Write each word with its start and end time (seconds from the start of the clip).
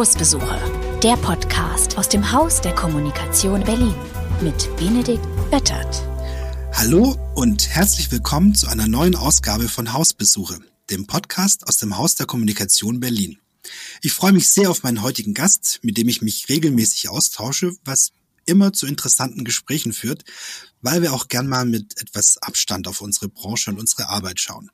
Hausbesuche, 0.00 0.98
der 1.02 1.18
Podcast 1.18 1.98
aus 1.98 2.08
dem 2.08 2.32
Haus 2.32 2.62
der 2.62 2.74
Kommunikation 2.74 3.62
Berlin 3.62 3.94
mit 4.40 4.74
Benedikt 4.78 5.22
Böttert. 5.50 6.02
Hallo 6.72 7.18
und 7.34 7.68
herzlich 7.68 8.10
willkommen 8.10 8.54
zu 8.54 8.68
einer 8.68 8.86
neuen 8.86 9.14
Ausgabe 9.14 9.68
von 9.68 9.92
Hausbesuche, 9.92 10.58
dem 10.88 11.06
Podcast 11.06 11.68
aus 11.68 11.76
dem 11.76 11.98
Haus 11.98 12.14
der 12.14 12.24
Kommunikation 12.24 12.98
Berlin. 12.98 13.40
Ich 14.00 14.14
freue 14.14 14.32
mich 14.32 14.48
sehr 14.48 14.70
auf 14.70 14.84
meinen 14.84 15.02
heutigen 15.02 15.34
Gast, 15.34 15.80
mit 15.82 15.98
dem 15.98 16.08
ich 16.08 16.22
mich 16.22 16.48
regelmäßig 16.48 17.10
austausche, 17.10 17.74
was 17.84 18.12
immer 18.46 18.72
zu 18.72 18.86
interessanten 18.86 19.44
Gesprächen 19.44 19.92
führt, 19.92 20.24
weil 20.80 21.02
wir 21.02 21.12
auch 21.12 21.28
gern 21.28 21.46
mal 21.46 21.66
mit 21.66 22.00
etwas 22.00 22.38
Abstand 22.38 22.88
auf 22.88 23.02
unsere 23.02 23.28
Branche 23.28 23.70
und 23.70 23.78
unsere 23.78 24.08
Arbeit 24.08 24.40
schauen. 24.40 24.70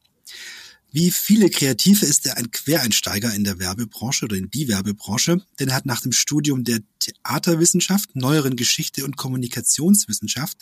Wie 0.93 1.11
viele 1.11 1.51
Kreative 1.51 2.07
ist 2.07 2.27
er 2.27 2.39
ein 2.39 2.51
Quereinsteiger 2.51 3.35
in 3.35 3.45
der 3.45 3.59
Werbebranche 3.59 4.25
oder 4.25 4.37
in 4.37 4.51
die 4.51 4.69
Werbebranche, 4.69 5.45
denn 5.59 5.69
er 5.69 5.75
hat 5.75 5.85
nach 5.85 6.01
dem 6.01 6.13
Studium 6.13 6.65
der 6.65 6.81
Theaterwissenschaft, 7.01 8.17
neueren 8.17 8.57
Geschichte 8.57 9.05
und 9.05 9.17
Kommunikationswissenschaft 9.17 10.59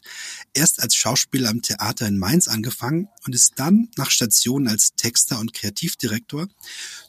erst 0.53 0.83
als 0.83 0.97
Schauspieler 0.97 1.51
am 1.51 1.63
Theater 1.63 2.09
in 2.09 2.19
Mainz 2.19 2.49
angefangen 2.49 3.09
und 3.25 3.35
ist 3.35 3.53
dann 3.57 3.91
nach 3.97 4.11
Stationen 4.11 4.67
als 4.67 4.95
Texter 4.97 5.39
und 5.39 5.53
Kreativdirektor 5.53 6.49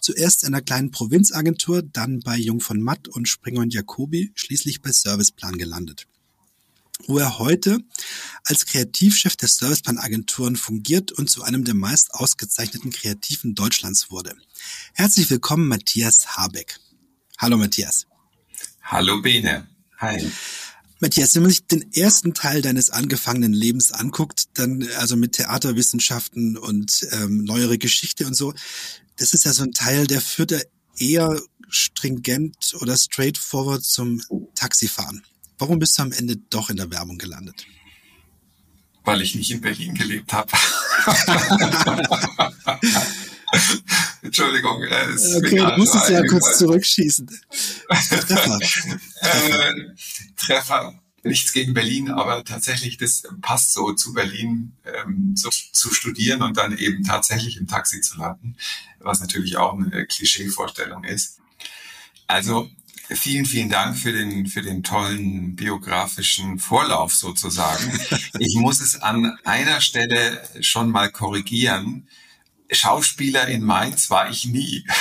zuerst 0.01 0.43
in 0.43 0.49
einer 0.49 0.61
kleinen 0.61 0.91
Provinzagentur, 0.91 1.81
dann 1.81 2.19
bei 2.19 2.37
Jung 2.37 2.59
von 2.59 2.79
Matt 2.79 3.07
und 3.07 3.27
Springer 3.27 3.61
und 3.61 3.73
Jacobi, 3.73 4.33
schließlich 4.35 4.81
bei 4.81 4.91
Serviceplan 4.91 5.57
gelandet. 5.57 6.05
Wo 7.07 7.17
er 7.17 7.39
heute 7.39 7.79
als 8.45 8.65
Kreativchef 8.65 9.35
der 9.35 9.49
Serviceplan-Agenturen 9.49 10.55
fungiert 10.55 11.11
und 11.11 11.29
zu 11.29 11.43
einem 11.43 11.65
der 11.65 11.73
meist 11.73 12.13
ausgezeichneten 12.13 12.91
Kreativen 12.91 13.55
Deutschlands 13.55 14.11
wurde. 14.11 14.35
Herzlich 14.93 15.29
willkommen, 15.29 15.67
Matthias 15.67 16.37
Habeck. 16.37 16.79
Hallo, 17.37 17.57
Matthias. 17.57 18.05
Hallo, 18.83 19.21
Bene. 19.21 19.67
Hi. 19.97 20.31
Matthias, 20.99 21.35
wenn 21.35 21.41
man 21.41 21.51
sich 21.51 21.65
den 21.65 21.91
ersten 21.91 22.33
Teil 22.33 22.61
deines 22.61 22.91
angefangenen 22.91 23.51
Lebens 23.51 23.91
anguckt, 23.91 24.45
dann 24.53 24.87
also 24.97 25.17
mit 25.17 25.33
Theaterwissenschaften 25.33 26.57
und 26.57 27.05
ähm, 27.11 27.43
neuere 27.43 27.77
Geschichte 27.77 28.25
und 28.25 28.35
so, 28.35 28.53
das 29.17 29.33
ist 29.33 29.45
ja 29.45 29.53
so 29.53 29.63
ein 29.63 29.71
Teil, 29.71 30.07
der 30.07 30.21
führt 30.21 30.51
ja 30.51 30.59
eher 30.97 31.41
stringent 31.67 32.75
oder 32.79 32.95
straightforward 32.95 33.83
zum 33.83 34.21
Taxifahren. 34.53 35.23
Warum 35.57 35.79
bist 35.79 35.97
du 35.97 36.03
am 36.03 36.11
Ende 36.11 36.37
doch 36.37 36.69
in 36.69 36.77
der 36.77 36.91
Werbung 36.91 37.17
gelandet? 37.17 37.65
Weil 39.05 39.21
ich 39.21 39.35
nicht 39.35 39.51
in 39.51 39.61
Berlin 39.61 39.93
gelebt 39.93 40.33
habe. 40.33 40.51
Entschuldigung. 44.21 44.83
Äh, 44.83 45.37
okay, 45.37 45.57
du 45.57 45.77
musst 45.77 45.95
es 45.95 46.09
ja 46.09 46.25
kurz 46.25 46.57
zurückschießen. 46.57 47.29
Treffer. 47.87 48.59
äh, 49.21 49.73
Treffer. 50.35 50.99
Nichts 51.23 51.53
gegen 51.53 51.73
Berlin, 51.73 52.11
aber 52.11 52.43
tatsächlich, 52.43 52.97
das 52.97 53.23
passt 53.41 53.73
so 53.73 53.93
zu 53.93 54.13
Berlin, 54.13 54.73
ähm, 54.85 55.33
so, 55.35 55.49
zu 55.49 55.91
studieren 55.91 56.43
und 56.43 56.55
dann 56.55 56.77
eben 56.77 57.03
tatsächlich 57.03 57.57
im 57.57 57.67
Taxi 57.67 57.99
zu 58.01 58.19
landen, 58.19 58.55
was 58.99 59.21
natürlich 59.21 59.57
auch 59.57 59.73
eine 59.73 60.05
Klischeevorstellung 60.05 61.03
ist. 61.03 61.39
Also 62.27 62.69
Vielen, 63.09 63.45
vielen 63.45 63.69
Dank 63.69 63.97
für 63.97 64.11
den, 64.11 64.47
für 64.47 64.61
den 64.61 64.81
tollen 64.81 65.55
biografischen 65.55 66.59
Vorlauf 66.59 67.13
sozusagen. 67.13 67.99
Ich 68.39 68.55
muss 68.55 68.81
es 68.81 69.01
an 69.01 69.37
einer 69.45 69.79
Stelle 69.79 70.43
schon 70.59 70.91
mal 70.91 71.09
korrigieren. 71.09 72.07
Schauspieler 72.69 73.47
in 73.47 73.63
Mainz 73.63 74.09
war 74.09 74.29
ich 74.29 74.45
nie. 74.45 74.85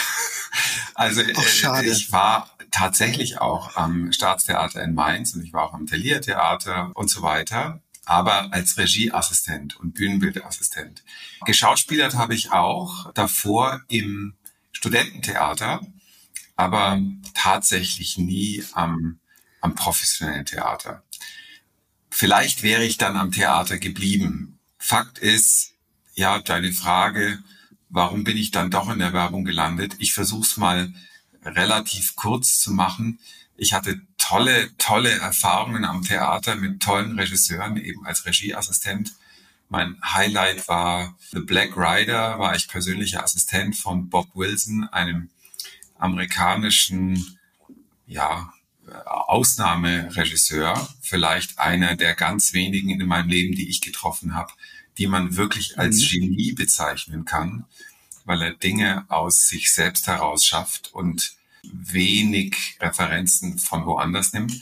Also 0.97 1.23
Ach, 1.23 1.83
äh, 1.83 1.91
ich 1.91 2.13
war 2.13 2.57
tatsächlich 2.71 3.41
auch 3.41 3.75
am 3.75 4.13
Staatstheater 4.13 4.83
in 4.85 4.95
Mainz 4.95 5.35
und 5.35 5.43
ich 5.43 5.53
war 5.53 5.65
auch 5.65 5.75
am 5.75 5.87
Thalia 5.89 6.21
Theater 6.21 6.93
und 6.95 7.11
so 7.11 7.23
weiter, 7.23 7.81
aber 8.05 8.53
als 8.53 8.79
Regieassistent 8.79 9.77
und 9.77 9.95
Bühnenbildassistent. 9.95 11.03
Geschauspielert 11.47 12.15
habe 12.15 12.37
ich 12.37 12.53
auch 12.53 13.13
davor 13.15 13.83
im 13.89 14.35
Studententheater 14.71 15.81
aber 16.57 17.01
tatsächlich 17.35 18.19
nie 18.19 18.65
am, 18.73 19.19
am 19.61 19.75
professionellen 19.75 20.47
Theater. 20.47 21.03
Vielleicht 22.11 22.63
wäre 22.63 22.85
ich 22.85 22.97
dann 22.97 23.17
am 23.17 23.33
Theater 23.33 23.79
geblieben. 23.79 24.59
Fakt 24.79 25.19
ist, 25.19 25.73
ja, 26.15 26.39
deine 26.39 26.73
Frage, 26.73 27.43
warum 27.89 28.25
bin 28.25 28.37
ich 28.37 28.51
dann 28.51 28.71
doch 28.71 28.89
in 28.89 29.01
der 29.01 29.13
Werbung 29.13 29.45
gelandet? 29.45 29.97
Ich 29.99 30.15
versuche 30.15 30.43
es 30.43 30.57
mal 30.57 30.93
relativ 31.45 32.15
kurz 32.17 32.61
zu 32.61 32.73
machen. 32.73 33.19
Ich 33.57 33.73
hatte 33.73 34.01
tolle, 34.19 34.77
tolle 34.79 35.11
Erfahrungen 35.11 35.85
am 35.85 36.03
Theater 36.03 36.57
mit 36.57 36.81
tollen 36.81 37.19
Regisseuren, 37.19 37.77
eben 37.77 38.07
als 38.07 38.27
Regieassistent. 38.27 39.13
Mein 39.69 39.97
Highlight 40.05 40.69
war 40.69 41.17
The 41.33 41.41
Black 41.41 41.77
Rider, 41.77 42.39
war 42.39 42.55
ich 42.55 42.69
persönlicher 42.69 43.25
Assistent 43.25 43.77
von 43.77 44.09
Bob 44.09 44.29
Wilson, 44.35 44.89
einem 44.93 45.31
amerikanischen, 46.05 47.39
ja, 48.07 48.53
Ausnahmeregisseur, 49.07 50.89
vielleicht 51.01 51.59
einer 51.59 51.97
der 51.97 52.15
ganz 52.15 52.53
wenigen 52.53 52.91
in 52.91 53.07
meinem 53.07 53.31
Leben, 53.31 53.55
die 53.55 53.71
ich 53.71 53.81
getroffen 53.81 54.35
habe, 54.35 54.53
die 54.99 55.07
man 55.07 55.37
wirklich 55.37 55.79
als 55.79 56.03
mhm. 56.03 56.09
Genie 56.09 56.53
bezeichnen 56.53 57.25
kann, 57.25 57.65
weil 58.27 58.43
er 58.43 58.53
Dinge 58.53 59.07
aus 59.09 59.49
sich 59.49 59.73
selbst 59.73 60.07
heraus 60.07 60.45
schafft 60.45 60.93
und 60.93 61.33
wenig 61.63 62.77
Referenzen 62.81 63.59
von 63.59 63.87
woanders 63.87 64.35
nimmt. 64.35 64.53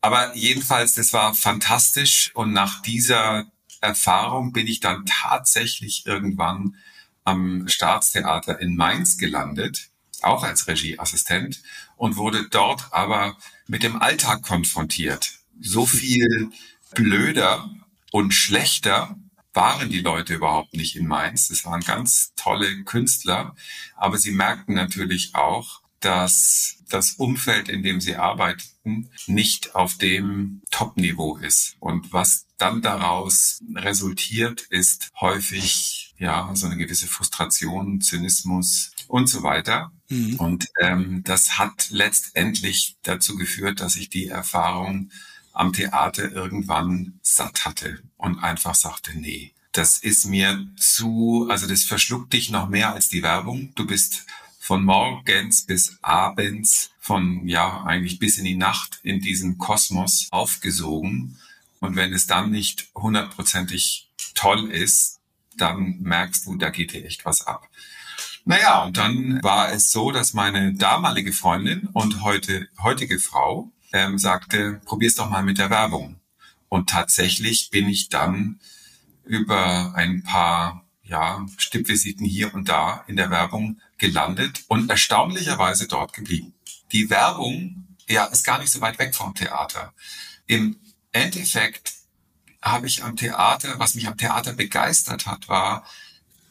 Aber 0.00 0.34
jedenfalls, 0.34 0.94
das 0.94 1.12
war 1.12 1.34
fantastisch 1.34 2.34
und 2.34 2.54
nach 2.54 2.80
dieser 2.80 3.44
Erfahrung 3.82 4.52
bin 4.52 4.66
ich 4.66 4.80
dann 4.80 5.04
tatsächlich 5.04 6.06
irgendwann 6.06 6.76
am 7.24 7.68
Staatstheater 7.68 8.58
in 8.60 8.74
Mainz 8.74 9.18
gelandet 9.18 9.91
auch 10.24 10.42
als 10.42 10.66
Regieassistent 10.66 11.62
und 11.96 12.16
wurde 12.16 12.48
dort 12.50 12.92
aber 12.92 13.36
mit 13.66 13.82
dem 13.82 14.00
Alltag 14.00 14.42
konfrontiert. 14.42 15.38
So 15.60 15.86
viel 15.86 16.50
blöder 16.94 17.70
und 18.10 18.32
schlechter 18.32 19.16
waren 19.54 19.90
die 19.90 20.00
Leute 20.00 20.34
überhaupt 20.34 20.74
nicht 20.74 20.96
in 20.96 21.06
Mainz. 21.06 21.50
Es 21.50 21.64
waren 21.64 21.80
ganz 21.80 22.32
tolle 22.36 22.84
Künstler, 22.84 23.54
aber 23.96 24.18
sie 24.18 24.32
merkten 24.32 24.74
natürlich 24.74 25.34
auch, 25.34 25.82
dass 26.00 26.78
das 26.88 27.12
Umfeld, 27.12 27.68
in 27.68 27.82
dem 27.82 28.00
sie 28.00 28.16
arbeiteten, 28.16 29.10
nicht 29.26 29.74
auf 29.74 29.96
dem 29.96 30.62
Top-Niveau 30.70 31.36
ist. 31.36 31.76
Und 31.80 32.12
was 32.12 32.46
dann 32.62 32.80
daraus 32.80 33.60
resultiert, 33.74 34.60
ist 34.70 35.10
häufig 35.20 36.14
ja 36.16 36.48
so 36.54 36.66
eine 36.66 36.76
gewisse 36.76 37.08
Frustration, 37.08 38.00
Zynismus 38.00 38.92
und 39.08 39.28
so 39.28 39.42
weiter. 39.42 39.90
Mhm. 40.08 40.36
Und 40.36 40.68
ähm, 40.80 41.22
das 41.24 41.58
hat 41.58 41.88
letztendlich 41.90 42.98
dazu 43.02 43.34
geführt, 43.36 43.80
dass 43.80 43.96
ich 43.96 44.10
die 44.10 44.28
Erfahrung 44.28 45.10
am 45.52 45.72
Theater 45.72 46.30
irgendwann 46.30 47.18
satt 47.20 47.64
hatte 47.64 48.00
und 48.16 48.38
einfach 48.38 48.76
sagte, 48.76 49.18
nee, 49.18 49.52
das 49.72 49.98
ist 49.98 50.26
mir 50.26 50.64
zu, 50.76 51.48
also 51.50 51.66
das 51.66 51.82
verschluckt 51.82 52.32
dich 52.32 52.50
noch 52.50 52.68
mehr 52.68 52.92
als 52.92 53.08
die 53.08 53.24
Werbung. 53.24 53.72
Du 53.74 53.88
bist 53.88 54.24
von 54.60 54.84
morgens 54.84 55.66
bis 55.66 55.98
abends, 56.00 56.90
von 57.00 57.48
ja 57.48 57.82
eigentlich 57.82 58.20
bis 58.20 58.38
in 58.38 58.44
die 58.44 58.54
Nacht 58.54 59.00
in 59.02 59.20
diesem 59.20 59.58
Kosmos 59.58 60.28
aufgesogen. 60.30 61.38
Und 61.82 61.96
wenn 61.96 62.12
es 62.12 62.28
dann 62.28 62.50
nicht 62.50 62.88
hundertprozentig 62.94 64.08
toll 64.34 64.70
ist, 64.70 65.20
dann 65.56 65.98
merkst 66.00 66.46
du, 66.46 66.56
da 66.56 66.70
geht 66.70 66.92
dir 66.92 67.04
echt 67.04 67.24
was 67.24 67.44
ab. 67.46 67.68
Naja, 68.44 68.84
und 68.84 68.96
dann 68.96 69.42
war 69.42 69.72
es 69.72 69.90
so, 69.90 70.12
dass 70.12 70.32
meine 70.32 70.74
damalige 70.74 71.32
Freundin 71.32 71.88
und 71.92 72.22
heute, 72.22 72.68
heutige 72.80 73.18
Frau 73.18 73.72
ähm, 73.92 74.16
sagte, 74.16 74.80
probier's 74.84 75.16
doch 75.16 75.28
mal 75.28 75.42
mit 75.42 75.58
der 75.58 75.70
Werbung. 75.70 76.20
Und 76.68 76.88
tatsächlich 76.88 77.70
bin 77.70 77.88
ich 77.88 78.08
dann 78.08 78.60
über 79.24 79.94
ein 79.96 80.22
paar 80.22 80.86
ja, 81.02 81.44
Stippvisiten 81.58 82.24
hier 82.24 82.54
und 82.54 82.68
da 82.68 83.04
in 83.08 83.16
der 83.16 83.30
Werbung 83.30 83.80
gelandet 83.98 84.64
und 84.68 84.88
erstaunlicherweise 84.88 85.88
dort 85.88 86.12
geblieben. 86.12 86.54
Die 86.92 87.10
Werbung 87.10 87.88
ja, 88.08 88.26
ist 88.26 88.44
gar 88.44 88.60
nicht 88.60 88.70
so 88.70 88.80
weit 88.80 89.00
weg 89.00 89.16
vom 89.16 89.34
Theater. 89.34 89.92
Im 90.46 90.76
Endeffekt 91.12 91.94
habe 92.60 92.86
ich 92.86 93.04
am 93.04 93.16
Theater, 93.16 93.78
was 93.78 93.94
mich 93.94 94.06
am 94.06 94.16
Theater 94.16 94.52
begeistert 94.52 95.26
hat, 95.26 95.48
war, 95.48 95.86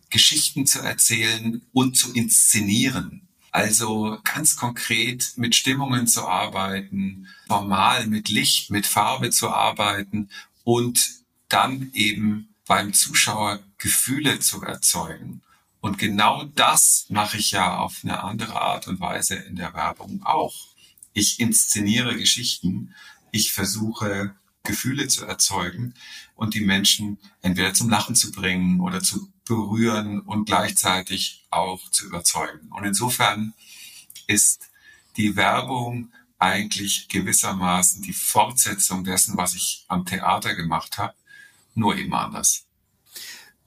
Geschichten 0.10 0.68
zu 0.68 0.80
erzählen 0.80 1.62
und 1.72 1.98
zu 1.98 2.14
inszenieren. 2.14 3.28
Also 3.52 4.18
ganz 4.24 4.56
konkret 4.56 5.34
mit 5.36 5.56
Stimmungen 5.56 6.08
zu 6.08 6.28
arbeiten, 6.28 7.28
formal 7.48 8.08
mit 8.08 8.30
Licht, 8.30 8.70
mit 8.70 8.86
Farbe 8.86 9.30
zu 9.30 9.50
arbeiten 9.50 10.30
und 10.64 11.10
dann 11.50 11.92
eben 11.94 12.54
beim 12.66 12.94
Zuschauer 12.94 13.60
Gefühle 13.78 14.40
zu 14.40 14.62
erzeugen 14.62 15.42
Und 15.82 15.98
genau 15.98 16.46
das 16.56 17.08
mache 17.10 17.38
ich 17.38 17.52
ja 17.52 17.78
auf 17.78 18.00
eine 18.04 18.24
andere 18.24 18.62
Art 18.62 18.88
und 18.88 19.00
Weise 19.00 19.36
in 19.36 19.56
der 19.56 19.74
Werbung 19.74 20.24
auch. 20.24 20.56
Ich 21.12 21.40
inszeniere 21.40 22.16
Geschichten, 22.16 22.94
ich 23.32 23.52
versuche 23.52 24.36
Gefühle 24.64 25.08
zu 25.08 25.26
erzeugen 25.26 25.94
und 26.36 26.54
die 26.54 26.62
Menschen 26.62 27.18
entweder 27.42 27.74
zum 27.74 27.90
Lachen 27.90 28.16
zu 28.16 28.32
bringen 28.32 28.80
oder 28.80 29.02
zu 29.02 29.32
berühren 29.46 30.20
und 30.22 30.46
gleichzeitig 30.46 31.46
auch 31.50 31.90
zu 31.92 32.06
überzeugen. 32.06 32.70
Und 32.70 32.86
insofern 32.86 33.54
ist 34.28 34.70
die 35.18 35.36
Werbung 35.36 36.12
eigentlich 36.38 37.08
gewissermaßen 37.10 38.02
die 38.02 38.14
Fortsetzung 38.14 39.04
dessen, 39.04 39.38
was 39.38 39.54
ich 39.54 39.86
am 39.88 40.06
Theater 40.06 40.56
gemacht 40.56 40.98
habe, 40.98 41.14
nur 41.76 41.96
eben 41.96 42.14
anders. 42.14 42.66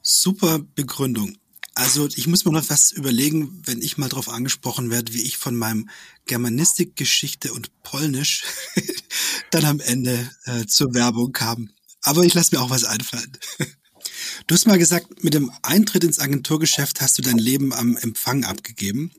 Super 0.02 0.58
Begründung. 0.58 1.38
Also 1.76 2.08
ich 2.14 2.26
muss 2.29 2.44
mir 2.44 2.52
noch 2.52 2.70
was 2.70 2.93
überlegen, 2.93 3.62
wenn 3.67 3.82
ich 3.82 3.99
mal 3.99 4.08
darauf 4.08 4.29
angesprochen 4.29 4.90
werde, 4.90 5.12
wie 5.12 5.23
ich 5.23 5.38
von 5.38 5.56
meinem 5.56 5.88
Germanistik, 6.26 6.94
Geschichte 6.94 7.52
und 7.52 7.82
Polnisch 7.82 8.44
dann 9.55 9.65
am 9.65 9.81
Ende 9.81 10.31
äh, 10.45 10.67
zur 10.67 10.95
Werbung 10.95 11.33
kam. 11.33 11.71
Aber 12.03 12.25
ich 12.25 12.35
lasse 12.35 12.55
mir 12.55 12.62
auch 12.62 12.71
was 12.71 12.85
einfallen. 12.85 13.33
Du 14.47 14.55
hast 14.55 14.67
mal 14.67 14.79
gesagt, 14.79 15.25
mit 15.25 15.33
dem 15.33 15.51
Eintritt 15.62 16.05
ins 16.05 16.19
Agenturgeschäft 16.19 17.01
hast 17.01 17.17
du 17.17 17.23
dein 17.23 17.39
Leben 17.39 17.73
am 17.73 17.97
Empfang 17.97 18.45
abgegeben. 18.45 19.11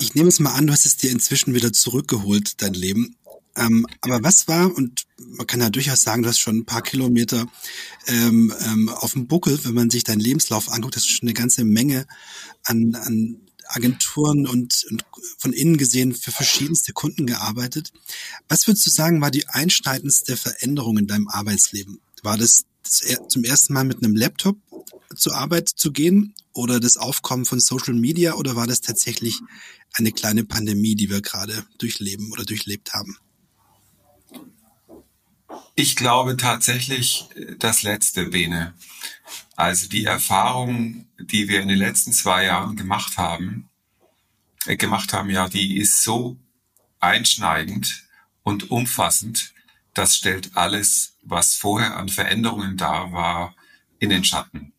Ich 0.00 0.14
nehme 0.14 0.28
es 0.28 0.38
mal 0.38 0.52
an, 0.52 0.66
du 0.66 0.72
hast 0.72 0.86
es 0.86 0.96
dir 0.96 1.10
inzwischen 1.10 1.54
wieder 1.54 1.72
zurückgeholt, 1.72 2.62
dein 2.62 2.74
Leben. 2.74 3.16
Ähm, 3.56 3.86
aber 4.00 4.22
was 4.22 4.48
war, 4.48 4.74
und 4.74 5.04
man 5.18 5.46
kann 5.46 5.60
ja 5.60 5.70
durchaus 5.70 6.02
sagen, 6.02 6.22
du 6.22 6.28
hast 6.28 6.38
schon 6.38 6.58
ein 6.58 6.64
paar 6.64 6.82
Kilometer 6.82 7.46
ähm, 8.06 8.54
ähm, 8.64 8.88
auf 8.88 9.12
dem 9.12 9.26
Buckel, 9.26 9.58
wenn 9.64 9.74
man 9.74 9.90
sich 9.90 10.04
deinen 10.04 10.20
Lebenslauf 10.20 10.70
anguckt, 10.70 10.96
das 10.96 11.02
ist 11.02 11.10
schon 11.10 11.28
eine 11.28 11.34
ganze 11.34 11.64
Menge 11.64 12.06
an, 12.64 12.94
an 12.94 13.40
Agenturen 13.74 14.46
und, 14.46 14.84
und 14.90 15.04
von 15.38 15.52
innen 15.52 15.76
gesehen 15.76 16.14
für 16.14 16.30
verschiedenste 16.30 16.92
Kunden 16.92 17.26
gearbeitet. 17.26 17.92
Was 18.48 18.66
würdest 18.66 18.86
du 18.86 18.90
sagen, 18.90 19.20
war 19.20 19.30
die 19.30 19.48
einschneidendste 19.48 20.36
Veränderung 20.36 20.98
in 20.98 21.06
deinem 21.06 21.28
Arbeitsleben? 21.28 22.00
War 22.22 22.36
das, 22.36 22.64
das 22.82 23.02
zum 23.28 23.44
ersten 23.44 23.72
Mal 23.72 23.84
mit 23.84 24.02
einem 24.02 24.14
Laptop 24.14 24.56
zur 25.16 25.36
Arbeit 25.36 25.68
zu 25.68 25.92
gehen 25.92 26.34
oder 26.52 26.80
das 26.80 26.96
Aufkommen 26.96 27.44
von 27.44 27.60
Social 27.60 27.94
Media 27.94 28.34
oder 28.34 28.56
war 28.56 28.66
das 28.66 28.80
tatsächlich 28.80 29.40
eine 29.94 30.12
kleine 30.12 30.44
Pandemie, 30.44 30.94
die 30.94 31.10
wir 31.10 31.20
gerade 31.20 31.64
durchleben 31.78 32.32
oder 32.32 32.44
durchlebt 32.44 32.92
haben? 32.92 33.16
Ich 35.74 35.96
glaube 35.96 36.36
tatsächlich 36.36 37.28
äh, 37.34 37.56
das 37.58 37.82
letzte, 37.82 38.26
Bene. 38.26 38.74
Also 39.56 39.88
die 39.88 40.04
Erfahrung, 40.04 41.06
die 41.18 41.48
wir 41.48 41.60
in 41.60 41.68
den 41.68 41.78
letzten 41.78 42.12
zwei 42.12 42.44
Jahren 42.44 42.76
gemacht 42.76 43.16
haben, 43.16 43.68
äh, 44.66 44.76
gemacht 44.76 45.12
haben, 45.12 45.30
ja, 45.30 45.48
die 45.48 45.78
ist 45.78 46.02
so 46.02 46.36
einschneidend 47.00 48.04
und 48.42 48.70
umfassend. 48.70 49.52
Das 49.94 50.16
stellt 50.16 50.56
alles, 50.56 51.16
was 51.22 51.54
vorher 51.54 51.96
an 51.96 52.08
Veränderungen 52.08 52.76
da 52.76 53.12
war, 53.12 53.54
in 53.98 54.10
den 54.10 54.24
Schatten. 54.24 54.72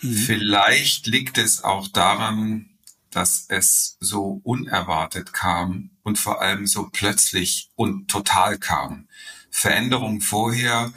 Mhm. 0.00 0.14
Vielleicht 0.14 1.06
liegt 1.06 1.38
es 1.38 1.62
auch 1.64 1.88
daran, 1.88 2.70
dass 3.10 3.46
es 3.48 3.96
so 4.00 4.40
unerwartet 4.42 5.32
kam 5.32 5.90
und 6.02 6.18
vor 6.18 6.42
allem 6.42 6.66
so 6.66 6.88
plötzlich 6.92 7.70
und 7.76 8.08
total 8.08 8.58
kam. 8.58 9.08
Veränderungen 9.56 10.20
vorher 10.20 10.92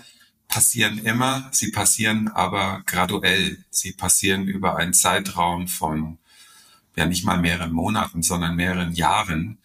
passieren 0.47 0.97
immer, 0.97 1.47
sie 1.51 1.69
passieren 1.69 2.27
aber 2.27 2.81
graduell. 2.87 3.63
Sie 3.69 3.91
passieren 3.91 4.47
über 4.47 4.77
einen 4.77 4.95
Zeitraum 4.95 5.67
von 5.67 6.17
ja 6.95 7.05
nicht 7.05 7.23
mal 7.23 7.37
mehreren 7.37 7.71
Monaten, 7.71 8.23
sondern 8.23 8.55
mehreren 8.55 8.93
Jahren. 8.93 9.59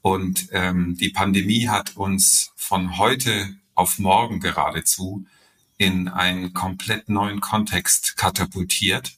Und 0.00 0.48
ähm, 0.50 0.96
die 0.96 1.10
Pandemie 1.10 1.68
hat 1.68 1.96
uns 1.96 2.50
von 2.56 2.98
heute 2.98 3.54
auf 3.76 4.00
morgen 4.00 4.40
geradezu 4.40 5.24
in 5.78 6.08
einen 6.08 6.52
komplett 6.52 7.08
neuen 7.08 7.40
Kontext 7.40 8.16
katapultiert, 8.16 9.16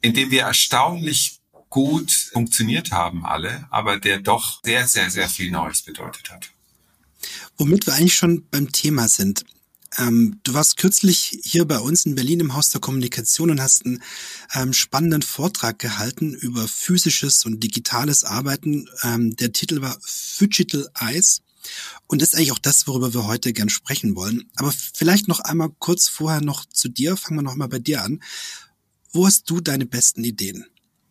in 0.00 0.14
dem 0.14 0.30
wir 0.30 0.44
erstaunlich 0.44 1.40
gut 1.68 2.10
funktioniert 2.32 2.92
haben 2.92 3.26
alle, 3.26 3.66
aber 3.68 4.00
der 4.00 4.20
doch 4.20 4.60
sehr, 4.64 4.86
sehr, 4.86 5.10
sehr 5.10 5.28
viel 5.28 5.50
Neues 5.50 5.82
bedeutet 5.82 6.30
hat. 6.30 6.50
Womit 7.56 7.86
wir 7.86 7.94
eigentlich 7.94 8.16
schon 8.16 8.46
beim 8.50 8.72
Thema 8.72 9.08
sind. 9.08 9.44
Ähm, 9.96 10.40
du 10.44 10.54
warst 10.54 10.76
kürzlich 10.76 11.40
hier 11.42 11.64
bei 11.64 11.78
uns 11.78 12.04
in 12.04 12.14
Berlin 12.14 12.40
im 12.40 12.54
Haus 12.54 12.68
der 12.68 12.80
Kommunikation 12.80 13.50
und 13.50 13.60
hast 13.60 13.86
einen 13.86 14.02
ähm, 14.54 14.72
spannenden 14.72 15.22
Vortrag 15.22 15.78
gehalten 15.78 16.34
über 16.34 16.68
physisches 16.68 17.44
und 17.46 17.60
digitales 17.62 18.24
Arbeiten. 18.24 18.88
Ähm, 19.02 19.34
der 19.36 19.52
Titel 19.52 19.80
war 19.80 19.98
Digital 20.40 20.88
Eyes. 20.98 21.40
Und 22.06 22.22
das 22.22 22.30
ist 22.30 22.34
eigentlich 22.36 22.52
auch 22.52 22.58
das, 22.58 22.86
worüber 22.86 23.12
wir 23.14 23.26
heute 23.26 23.52
gern 23.52 23.68
sprechen 23.68 24.14
wollen. 24.14 24.50
Aber 24.56 24.72
vielleicht 24.72 25.28
noch 25.28 25.40
einmal 25.40 25.70
kurz 25.78 26.08
vorher 26.08 26.40
noch 26.40 26.64
zu 26.66 26.88
dir. 26.88 27.16
Fangen 27.16 27.38
wir 27.38 27.42
noch 27.42 27.56
mal 27.56 27.68
bei 27.68 27.78
dir 27.78 28.02
an. 28.02 28.22
Wo 29.12 29.26
hast 29.26 29.48
du 29.50 29.60
deine 29.60 29.86
besten 29.86 30.22
Ideen? 30.24 30.66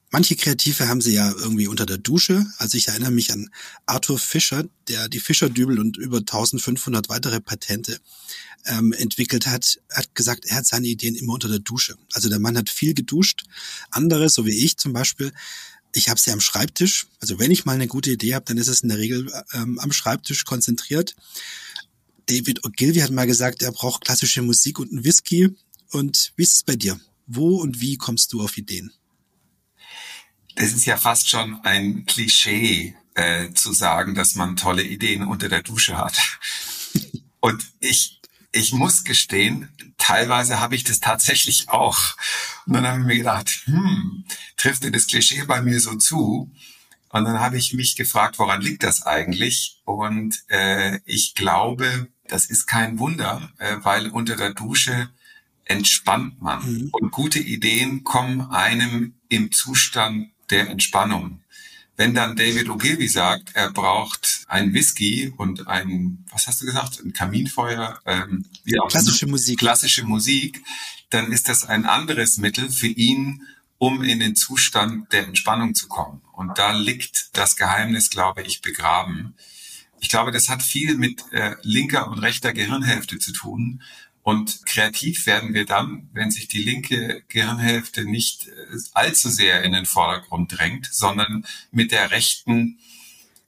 Manche 0.10 0.38
Kreative 0.38 0.88
haben 0.88 1.02
sie 1.02 1.14
ja 1.14 1.32
irgendwie 1.32 1.68
unter 1.68 1.86
der 1.86 1.98
Dusche. 1.98 2.46
Also 2.58 2.78
ich 2.78 2.88
erinnere 2.88 3.12
mich 3.12 3.32
an 3.34 3.50
Arthur 3.86 4.18
Fischer, 4.18 4.64
der 4.88 5.10
die 5.10 5.20
Fischerdübel 5.20 5.80
und 5.80 5.98
über 5.98 6.20
1500 6.20 7.10
weitere 7.10 7.42
Patente 7.42 8.00
ähm, 8.66 8.94
entwickelt 8.94 9.48
hat, 9.48 9.80
hat 9.92 10.16
gesagt, 10.16 10.46
er 10.46 10.58
hat 10.58 10.66
seine 10.66 10.88
Ideen 10.88 11.16
immer 11.16 11.34
unter 11.34 11.50
der 11.50 11.60
Dusche. 11.60 11.98
Also 12.14 12.30
der 12.30 12.40
Mann 12.40 12.58
hat 12.58 12.70
viel 12.70 12.94
geduscht. 12.94 13.44
Andere, 13.92 14.30
so 14.30 14.46
wie 14.46 14.64
ich 14.64 14.78
zum 14.78 14.94
Beispiel, 14.94 15.34
ich 15.94 16.10
habe 16.10 16.20
sie 16.20 16.32
am 16.32 16.40
Schreibtisch. 16.40 17.08
Also 17.20 17.38
wenn 17.40 17.52
ich 17.52 17.66
mal 17.66 17.74
eine 17.74 17.88
gute 17.88 18.12
Idee 18.12 18.36
habe, 18.36 18.46
dann 18.46 18.58
ist 18.58 18.70
es 18.70 18.82
in 18.82 18.90
der 18.90 19.00
Regel 19.00 19.32
ähm, 19.54 19.78
am 19.80 19.92
Schreibtisch 19.92 20.46
konzentriert. 20.46 21.16
David 22.28 22.64
Ogilvy 22.66 23.00
hat 23.00 23.12
mal 23.12 23.28
gesagt, 23.28 23.62
er 23.62 23.72
braucht 23.72 24.06
klassische 24.06 24.42
Musik 24.42 24.80
und 24.80 24.92
einen 24.92 25.04
Whisky. 25.04 25.50
Und 25.92 26.34
wie 26.36 26.44
ist 26.44 26.56
es 26.56 26.64
bei 26.64 26.76
dir? 26.76 27.00
Wo 27.26 27.58
und 27.58 27.82
wie 27.82 27.98
kommst 27.98 28.32
du 28.32 28.42
auf 28.42 28.58
Ideen? 28.58 28.92
Das 30.58 30.74
ist 30.74 30.86
ja 30.86 30.98
fast 30.98 31.30
schon 31.30 31.64
ein 31.64 32.06
Klischee 32.06 32.96
äh, 33.14 33.52
zu 33.54 33.74
sagen, 33.74 34.16
dass 34.16 34.36
man 34.36 34.56
tolle 34.56 34.84
Ideen 34.84 35.24
unter 35.24 35.50
der 35.50 35.62
Dusche 35.62 35.98
hat. 35.98 36.40
Und 37.40 37.64
ich, 37.80 38.20
ich 38.52 38.74
muss 38.74 39.04
gestehen, 39.04 39.70
teilweise 39.98 40.60
habe 40.60 40.76
ich 40.76 40.84
das 40.84 41.00
tatsächlich 41.00 41.70
auch. 41.70 42.16
Und 42.66 42.74
dann 42.74 42.88
habe 42.88 43.00
ich 43.02 43.06
mir 43.06 43.18
gedacht, 43.18 43.50
hm, 43.66 44.26
trifft 44.58 44.84
dir 44.84 44.92
das 44.92 45.08
Klischee 45.08 45.44
bei 45.46 45.62
mir 45.62 45.80
so 45.80 45.96
zu? 45.96 46.52
Und 47.10 47.26
dann 47.26 47.40
habe 47.40 47.58
ich 47.58 47.74
mich 47.74 47.96
gefragt, 47.96 48.40
woran 48.40 48.62
liegt 48.62 48.84
das 48.84 49.04
eigentlich? 49.04 49.80
Und 49.86 50.44
äh, 50.50 51.00
ich 51.06 51.36
glaube, 51.36 52.08
das 52.28 52.48
ist 52.48 52.66
kein 52.66 53.00
Wunder, 53.00 53.52
äh, 53.60 53.78
weil 53.84 54.10
unter 54.10 54.36
der 54.36 54.54
Dusche 54.54 55.10
entspannt 55.66 56.42
man. 56.42 56.66
Mhm. 56.66 56.90
Und 56.92 57.12
gute 57.12 57.40
Ideen 57.40 58.04
kommen 58.04 58.42
einem 58.42 59.16
im 59.30 59.52
Zustand 59.52 60.32
der 60.50 60.70
Entspannung. 60.70 61.42
Wenn 61.96 62.14
dann 62.14 62.36
David 62.36 62.70
Ogilvy 62.70 63.08
sagt, 63.08 63.56
er 63.56 63.72
braucht 63.72 64.46
ein 64.48 64.74
Whisky 64.74 65.34
und 65.36 65.68
ein, 65.68 66.24
was 66.32 66.46
hast 66.46 66.62
du 66.62 66.68
gesagt, 66.68 67.00
ein 67.04 67.12
Kaminfeuer, 67.12 68.00
ähm, 68.06 68.46
wie 68.64 68.80
auch 68.80 68.88
klassische 68.88 69.26
Musik, 69.26 69.60
klassische 69.60 70.04
Musik, 70.06 70.64
dann 71.10 71.32
ist 71.32 71.50
das 71.50 71.66
ein 71.66 71.86
anderes 71.86 72.38
Mittel 72.38 72.70
für 72.70 72.88
ihn, 72.88 73.48
um 73.80 74.04
in 74.04 74.20
den 74.20 74.36
Zustand 74.36 75.12
der 75.12 75.26
Entspannung 75.26 75.74
zu 75.74 75.88
kommen. 75.88 76.22
Und 76.34 76.58
da 76.58 76.72
liegt 76.72 77.36
das 77.36 77.56
Geheimnis, 77.56 78.10
glaube 78.10 78.44
ich, 78.44 78.62
begraben. 78.62 79.36
Ich 80.00 80.10
glaube, 80.10 80.32
das 80.32 80.50
hat 80.50 80.62
viel 80.62 80.98
mit 80.98 81.24
äh, 81.32 81.56
linker 81.64 82.08
und 82.10 82.20
rechter 82.20 82.54
Gehirnhälfte 82.54 83.18
zu 83.18 83.32
tun. 83.32 83.82
Und 84.28 84.66
kreativ 84.66 85.26
werden 85.26 85.54
wir 85.54 85.66
dann, 85.66 86.10
wenn 86.12 86.32
sich 86.32 86.50
die 86.50 86.62
linke 86.62 87.24
Gehirnhälfte 87.30 88.04
nicht 88.04 88.50
äh, 88.50 88.78
allzu 88.92 89.30
sehr 89.30 89.64
in 89.64 89.72
den 89.72 89.86
Vordergrund 89.86 90.52
drängt, 90.58 90.90
sondern 90.92 91.46
mit 91.72 91.94
der 91.94 92.12
rechten 92.12 92.78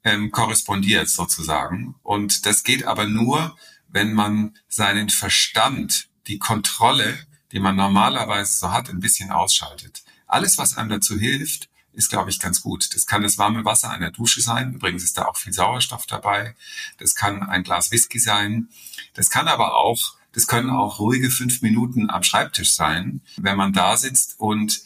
ähm, 0.06 0.32
korrespondiert 0.32 1.10
sozusagen. 1.10 1.96
Und 2.02 2.46
das 2.46 2.64
geht 2.64 2.86
aber 2.86 3.08
nur, 3.08 3.58
wenn 3.90 4.14
man 4.14 4.58
seinen 4.70 5.10
Verstand, 5.10 6.08
die 6.28 6.40
Kontrolle, 6.40 7.28
die 7.52 7.60
man 7.60 7.76
normalerweise 7.76 8.58
so 8.58 8.72
hat, 8.72 8.90
ein 8.90 9.02
bisschen 9.02 9.32
ausschaltet. 9.32 10.04
Alles, 10.28 10.58
was 10.58 10.78
einem 10.78 10.88
dazu 10.88 11.20
hilft, 11.20 11.68
ist, 11.92 12.10
glaube 12.10 12.30
ich, 12.30 12.40
ganz 12.40 12.62
gut. 12.62 12.96
Das 12.96 13.06
kann 13.06 13.22
das 13.22 13.38
warme 13.38 13.66
Wasser 13.66 13.90
einer 13.90 14.12
Dusche 14.12 14.40
sein. 14.40 14.76
Übrigens 14.76 15.04
ist 15.04 15.18
da 15.18 15.26
auch 15.26 15.36
viel 15.36 15.52
Sauerstoff 15.52 16.06
dabei. 16.06 16.56
Das 17.00 17.16
kann 17.16 17.44
ein 17.44 17.64
Glas 17.64 17.92
Whisky 17.92 18.20
sein. 18.20 18.70
Das 19.14 19.30
kann 19.30 19.50
aber 19.50 19.76
auch 19.76 20.19
das 20.34 20.48
können 20.48 20.70
auch 20.70 21.00
ruhige 21.00 21.32
fünf 21.32 21.62
Minuten 21.62 22.10
am 22.10 22.24
Schreibtisch 22.24 22.74
sein, 22.74 23.22
wenn 23.38 23.58
man 23.58 23.74
da 23.74 23.98
sitzt 23.98 24.40
und 24.40 24.82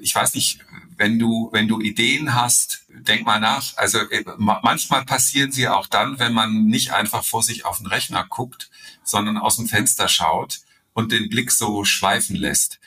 ich 0.00 0.14
weiß 0.14 0.34
nicht, 0.34 0.60
wenn 0.96 1.18
du, 1.18 1.48
wenn 1.52 1.68
du 1.68 1.80
Ideen 1.80 2.34
hast, 2.34 2.84
denk 2.88 3.24
mal 3.24 3.40
nach. 3.40 3.76
Also 3.76 3.98
äh, 3.98 4.24
manchmal 4.38 5.04
passieren 5.04 5.52
sie 5.52 5.68
auch 5.68 5.86
dann, 5.86 6.18
wenn 6.18 6.32
man 6.32 6.66
nicht 6.66 6.92
einfach 6.92 7.24
vor 7.24 7.42
sich 7.42 7.64
auf 7.64 7.78
den 7.78 7.86
Rechner 7.86 8.26
guckt, 8.28 8.70
sondern 9.04 9.38
aus 9.38 9.56
dem 9.56 9.66
Fenster 9.66 10.08
schaut 10.08 10.60
und 10.92 11.12
den 11.12 11.28
Blick 11.28 11.52
so 11.52 11.84
schweifen 11.84 12.36
lässt. 12.36 12.80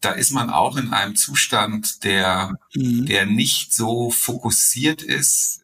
da 0.00 0.10
ist 0.12 0.32
man 0.32 0.50
auch 0.50 0.76
in 0.76 0.92
einem 0.92 1.16
Zustand, 1.16 2.04
der, 2.04 2.58
mhm. 2.74 3.06
der 3.06 3.24
nicht 3.26 3.72
so 3.72 4.10
fokussiert 4.10 5.02
ist. 5.02 5.63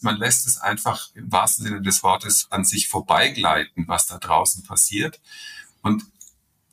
Man 0.00 0.16
lässt 0.16 0.46
es 0.46 0.58
einfach 0.58 1.10
im 1.14 1.30
wahrsten 1.30 1.64
Sinne 1.64 1.82
des 1.82 2.02
Wortes 2.02 2.46
an 2.50 2.64
sich 2.64 2.88
vorbeigleiten, 2.88 3.88
was 3.88 4.06
da 4.06 4.18
draußen 4.18 4.64
passiert. 4.64 5.20
Und 5.82 6.04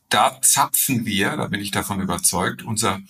da 0.09 0.39
zapfen 0.41 1.05
wir, 1.05 1.35
da 1.35 1.47
bin 1.47 1.61
ich 1.61 1.71
davon 1.71 2.01
überzeugt, 2.01 2.63
unser, 2.63 3.01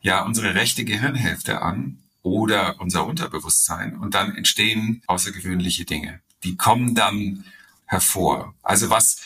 ja, 0.00 0.22
unsere 0.22 0.54
rechte 0.54 0.84
Gehirnhälfte 0.84 1.62
an 1.62 1.98
oder 2.22 2.80
unser 2.80 3.06
Unterbewusstsein 3.06 3.96
und 3.96 4.14
dann 4.14 4.34
entstehen 4.34 5.02
außergewöhnliche 5.06 5.84
Dinge. 5.84 6.20
Die 6.44 6.56
kommen 6.56 6.94
dann 6.94 7.44
hervor. 7.86 8.54
Also 8.62 8.90
was, 8.90 9.20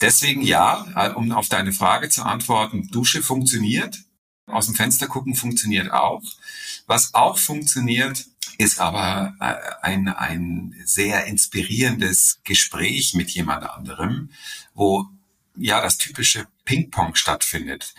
deswegen 0.00 0.42
ja, 0.42 1.12
um 1.14 1.32
auf 1.32 1.48
deine 1.48 1.72
Frage 1.72 2.08
zu 2.08 2.24
antworten, 2.24 2.88
Dusche 2.88 3.22
funktioniert. 3.22 3.98
Aus 4.46 4.66
dem 4.66 4.74
Fenster 4.74 5.08
gucken 5.08 5.34
funktioniert 5.34 5.90
auch. 5.92 6.22
Was 6.86 7.14
auch 7.14 7.38
funktioniert, 7.38 8.26
ist 8.58 8.80
aber 8.80 9.34
äh, 9.40 9.54
ein, 9.82 10.08
ein 10.08 10.74
sehr 10.84 11.26
inspirierendes 11.26 12.40
Gespräch 12.44 13.14
mit 13.14 13.30
jemand 13.30 13.64
anderem, 13.64 14.30
wo 14.74 15.06
ja 15.56 15.80
das 15.80 15.98
typische 15.98 16.46
Ping-Pong 16.64 17.14
stattfindet. 17.14 17.94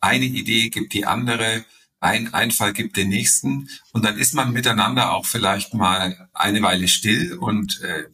Eine 0.00 0.24
Idee 0.24 0.70
gibt 0.70 0.94
die 0.94 1.06
andere, 1.06 1.64
ein 2.00 2.34
Einfall 2.34 2.72
gibt 2.72 2.96
den 2.96 3.10
nächsten 3.10 3.68
und 3.92 4.04
dann 4.04 4.18
ist 4.18 4.34
man 4.34 4.52
miteinander 4.52 5.12
auch 5.12 5.26
vielleicht 5.26 5.74
mal 5.74 6.28
eine 6.32 6.62
Weile 6.62 6.88
still 6.88 7.34
und 7.34 7.80
äh, 7.82 8.08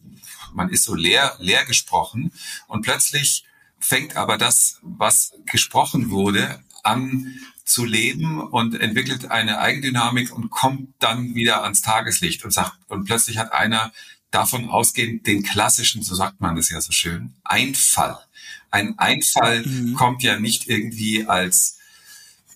man 0.53 0.69
ist 0.69 0.83
so 0.83 0.95
leer, 0.95 1.35
leer 1.39 1.65
gesprochen 1.65 2.31
und 2.67 2.81
plötzlich 2.81 3.45
fängt 3.79 4.15
aber 4.15 4.37
das, 4.37 4.79
was 4.81 5.33
gesprochen 5.45 6.09
wurde, 6.11 6.63
an 6.83 7.39
zu 7.69 7.85
leben 7.85 8.41
und 8.41 8.79
entwickelt 8.79 9.31
eine 9.31 9.59
Eigendynamik 9.59 10.33
und 10.33 10.49
kommt 10.49 10.93
dann 10.99 11.35
wieder 11.35 11.63
ans 11.63 11.81
Tageslicht 11.81 12.43
und 12.43 12.51
sagt, 12.51 12.77
und 12.87 13.05
plötzlich 13.05 13.37
hat 13.37 13.53
einer 13.53 13.91
davon 14.31 14.69
ausgehend 14.69 15.25
den 15.27 15.43
klassischen, 15.43 16.03
so 16.03 16.15
sagt 16.15 16.39
man 16.41 16.55
das 16.55 16.69
ja 16.69 16.81
so 16.81 16.91
schön, 16.91 17.33
Einfall. 17.43 18.17
Ein 18.71 18.97
Einfall 18.99 19.65
mhm. 19.65 19.93
kommt 19.95 20.23
ja 20.23 20.39
nicht 20.39 20.67
irgendwie 20.67 21.25
als 21.27 21.77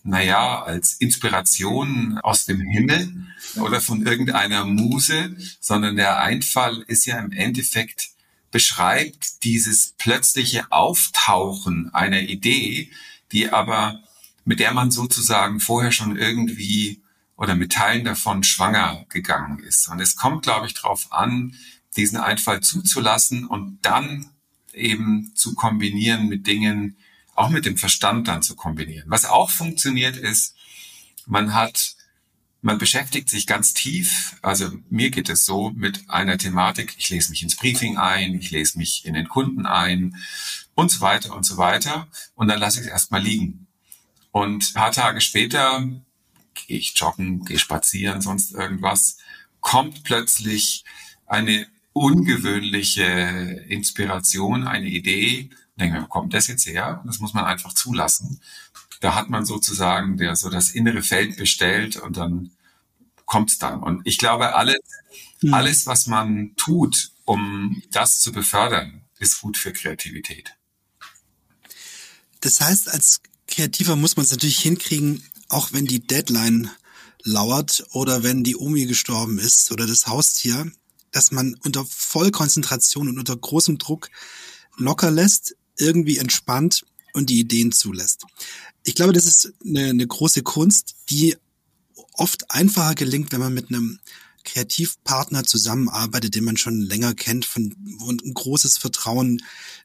naja, 0.05 0.61
als 0.61 0.95
Inspiration 0.95 2.19
aus 2.23 2.43
dem 2.43 2.59
Himmel 2.59 3.25
oder 3.55 3.79
von 3.79 4.05
irgendeiner 4.05 4.65
Muse, 4.65 5.35
sondern 5.61 5.95
der 5.95 6.19
Einfall 6.19 6.83
ist 6.87 7.05
ja 7.05 7.17
im 7.19 7.31
Endeffekt 7.31 8.09
beschreibt 8.51 9.43
dieses 9.43 9.93
plötzliche 9.97 10.71
Auftauchen 10.71 11.93
einer 11.93 12.21
Idee, 12.21 12.91
die 13.31 13.49
aber, 13.49 14.03
mit 14.45 14.59
der 14.59 14.73
man 14.73 14.91
sozusagen 14.91 15.59
vorher 15.59 15.91
schon 15.91 16.17
irgendwie 16.17 17.01
oder 17.35 17.55
mit 17.55 17.71
Teilen 17.73 18.05
davon 18.05 18.43
schwanger 18.43 19.05
gegangen 19.09 19.59
ist. 19.59 19.87
Und 19.89 19.99
es 19.99 20.15
kommt, 20.15 20.43
glaube 20.43 20.67
ich, 20.67 20.73
darauf 20.73 21.11
an, 21.11 21.55
diesen 21.95 22.17
Einfall 22.17 22.61
zuzulassen 22.61 23.45
und 23.45 23.79
dann 23.81 24.29
eben 24.73 25.31
zu 25.35 25.53
kombinieren 25.53 26.27
mit 26.27 26.47
Dingen, 26.47 26.97
auch 27.35 27.49
mit 27.49 27.65
dem 27.65 27.77
Verstand 27.77 28.27
dann 28.27 28.43
zu 28.43 28.55
kombinieren. 28.55 29.09
Was 29.09 29.25
auch 29.25 29.49
funktioniert 29.49 30.17
ist, 30.17 30.55
man 31.25 31.53
hat, 31.53 31.95
man 32.61 32.77
beschäftigt 32.77 33.29
sich 33.29 33.47
ganz 33.47 33.73
tief, 33.73 34.37
also 34.41 34.71
mir 34.89 35.09
geht 35.09 35.29
es 35.29 35.45
so 35.45 35.71
mit 35.71 36.09
einer 36.09 36.37
Thematik, 36.37 36.95
ich 36.97 37.09
lese 37.09 37.29
mich 37.31 37.43
ins 37.43 37.55
Briefing 37.55 37.97
ein, 37.97 38.35
ich 38.35 38.51
lese 38.51 38.77
mich 38.77 39.05
in 39.05 39.13
den 39.13 39.27
Kunden 39.27 39.65
ein 39.65 40.15
und 40.75 40.91
so 40.91 41.01
weiter 41.01 41.35
und 41.35 41.43
so 41.43 41.57
weiter 41.57 42.07
und 42.35 42.47
dann 42.47 42.59
lasse 42.59 42.79
ich 42.79 42.85
es 42.85 42.91
erstmal 42.91 43.21
liegen. 43.21 43.62
Und 44.33 44.71
ein 44.71 44.73
paar 44.73 44.91
Tage 44.91 45.21
später 45.21 45.87
gehe 46.55 46.79
ich 46.79 46.97
joggen, 46.97 47.45
gehe 47.45 47.59
spazieren, 47.59 48.19
sonst 48.19 48.51
irgendwas, 48.51 49.17
kommt 49.61 50.03
plötzlich 50.03 50.83
eine 51.27 51.67
ungewöhnliche 51.93 53.03
Inspiration, 53.69 54.67
eine 54.67 54.87
Idee, 54.87 55.51
denke 55.75 55.97
mir, 55.97 56.03
wo 56.05 56.07
kommt 56.07 56.33
das 56.33 56.47
jetzt 56.47 56.65
her? 56.65 57.03
Das 57.05 57.19
muss 57.19 57.35
man 57.35 57.45
einfach 57.45 57.73
zulassen. 57.73 58.41
Da 59.01 59.13
hat 59.13 59.29
man 59.29 59.45
sozusagen 59.45 60.17
der, 60.17 60.35
so 60.35 60.49
das 60.49 60.71
innere 60.71 61.03
Feld 61.03 61.37
bestellt 61.37 61.97
und 61.97 62.17
dann 62.17 62.49
kommt's 63.25 63.59
dann. 63.59 63.83
Und 63.83 64.01
ich 64.03 64.17
glaube, 64.17 64.55
alles, 64.55 64.79
mhm. 65.41 65.53
alles, 65.53 65.85
was 65.85 66.07
man 66.07 66.55
tut, 66.55 67.11
um 67.25 67.83
das 67.91 68.19
zu 68.19 68.31
befördern, 68.31 69.03
ist 69.19 69.41
gut 69.41 69.57
für 69.57 69.73
Kreativität. 69.73 70.55
Das 72.39 72.59
heißt, 72.59 72.89
als 72.89 73.21
Kreativer 73.47 73.95
muss 73.95 74.15
man 74.15 74.25
es 74.25 74.31
natürlich 74.31 74.59
hinkriegen, 74.59 75.23
auch 75.49 75.73
wenn 75.73 75.85
die 75.85 76.05
Deadline 76.05 76.69
lauert 77.23 77.85
oder 77.91 78.23
wenn 78.23 78.43
die 78.43 78.55
Omi 78.55 78.85
gestorben 78.85 79.39
ist 79.39 79.71
oder 79.71 79.87
das 79.87 80.07
Haustier, 80.07 80.71
dass 81.11 81.31
man 81.31 81.55
unter 81.63 81.85
Vollkonzentration 81.85 83.07
und 83.07 83.19
unter 83.19 83.35
großem 83.35 83.77
Druck 83.77 84.09
locker 84.77 85.11
lässt, 85.11 85.55
irgendwie 85.77 86.17
entspannt 86.17 86.85
und 87.13 87.29
die 87.29 87.39
Ideen 87.39 87.71
zulässt. 87.71 88.25
Ich 88.83 88.95
glaube, 88.95 89.13
das 89.13 89.25
ist 89.25 89.53
eine, 89.63 89.89
eine 89.89 90.07
große 90.07 90.43
Kunst, 90.43 90.95
die 91.09 91.37
oft 92.13 92.49
einfacher 92.51 92.95
gelingt, 92.95 93.31
wenn 93.31 93.39
man 93.39 93.53
mit 93.53 93.69
einem 93.69 93.99
Kreativpartner 94.43 95.43
zusammenarbeitet, 95.43 96.35
den 96.35 96.43
man 96.43 96.57
schon 96.57 96.81
länger 96.81 97.13
kennt, 97.13 97.45
von 97.45 97.75
wo 97.99 98.11
ein 98.11 98.33
großes 98.33 98.77
Vertrauen 98.77 99.41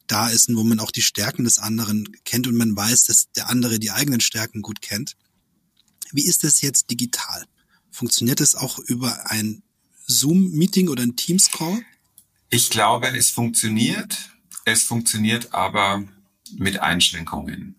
da 0.07 0.29
ist 0.29 0.49
und 0.49 0.57
wo 0.57 0.65
man 0.65 0.81
auch 0.81 0.91
die 0.91 1.03
Stärken 1.03 1.45
des 1.45 1.59
anderen 1.59 2.09
kennt 2.25 2.47
und 2.47 2.57
man 2.57 2.75
weiß, 2.75 3.05
dass 3.05 3.31
der 3.33 3.49
andere 3.49 3.79
die 3.79 3.91
eigenen 3.91 4.21
Stärken 4.21 4.63
gut 4.63 4.83
kennt. 4.83 5.17
Wie 6.13 6.27
ist 6.27 6.45
das 6.45 6.61
jetzt 6.61 6.91
digital? 6.91 7.45
Funktioniert 7.91 8.41
es 8.41 8.55
auch 8.55 8.79
über 8.79 9.31
ein 9.31 9.63
Zoom-Meeting 10.07 10.89
oder 10.89 11.03
ein 11.03 11.17
Teams-Call? 11.17 11.83
Ich 12.51 12.71
glaube, 12.71 13.09
es 13.17 13.31
funktioniert. 13.31 14.17
Es 14.65 14.83
funktioniert 14.83 15.55
aber 15.55 16.05
mit 16.57 16.81
Einschränkungen. 16.81 17.77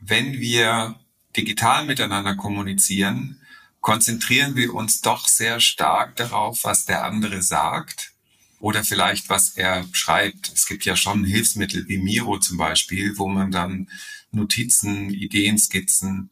Wenn 0.00 0.32
wir 0.34 0.98
digital 1.36 1.86
miteinander 1.86 2.34
kommunizieren, 2.34 3.40
konzentrieren 3.84 4.56
wir 4.56 4.72
uns 4.72 5.02
doch 5.02 5.28
sehr 5.28 5.60
stark 5.60 6.16
darauf, 6.16 6.64
was 6.64 6.86
der 6.86 7.04
andere 7.04 7.42
sagt 7.42 8.12
oder 8.58 8.82
vielleicht 8.82 9.28
was 9.28 9.50
er 9.50 9.84
schreibt. 9.92 10.50
Es 10.54 10.64
gibt 10.64 10.86
ja 10.86 10.96
schon 10.96 11.22
Hilfsmittel 11.22 11.86
wie 11.86 11.98
Miro 11.98 12.38
zum 12.38 12.56
Beispiel, 12.56 13.18
wo 13.18 13.28
man 13.28 13.50
dann 13.50 13.90
Notizen, 14.30 15.10
Ideen, 15.10 15.58
Skizzen 15.58 16.30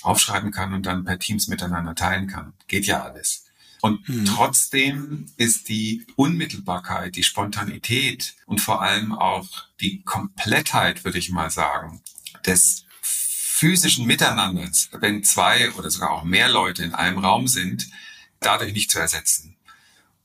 aufschreiben 0.00 0.52
kann 0.52 0.72
und 0.72 0.86
dann 0.86 1.04
per 1.04 1.18
Teams 1.18 1.48
miteinander 1.48 1.94
teilen 1.94 2.28
kann. 2.28 2.54
Geht 2.66 2.86
ja 2.86 3.02
alles. 3.02 3.44
Und 3.82 4.08
mhm. 4.08 4.24
trotzdem 4.24 5.26
ist 5.36 5.68
die 5.68 6.06
Unmittelbarkeit, 6.16 7.14
die 7.14 7.24
Spontanität 7.24 8.36
und 8.46 8.62
vor 8.62 8.80
allem 8.80 9.12
auch 9.12 9.46
die 9.82 10.00
Komplettheit, 10.04 11.04
würde 11.04 11.18
ich 11.18 11.28
mal 11.28 11.50
sagen, 11.50 12.00
des 12.46 12.86
physischen 13.60 14.06
Miteinanders, 14.06 14.88
wenn 15.00 15.22
zwei 15.22 15.70
oder 15.72 15.90
sogar 15.90 16.10
auch 16.10 16.24
mehr 16.24 16.48
Leute 16.48 16.82
in 16.82 16.94
einem 16.94 17.18
Raum 17.18 17.46
sind, 17.46 17.88
dadurch 18.40 18.72
nicht 18.72 18.90
zu 18.90 18.98
ersetzen. 18.98 19.56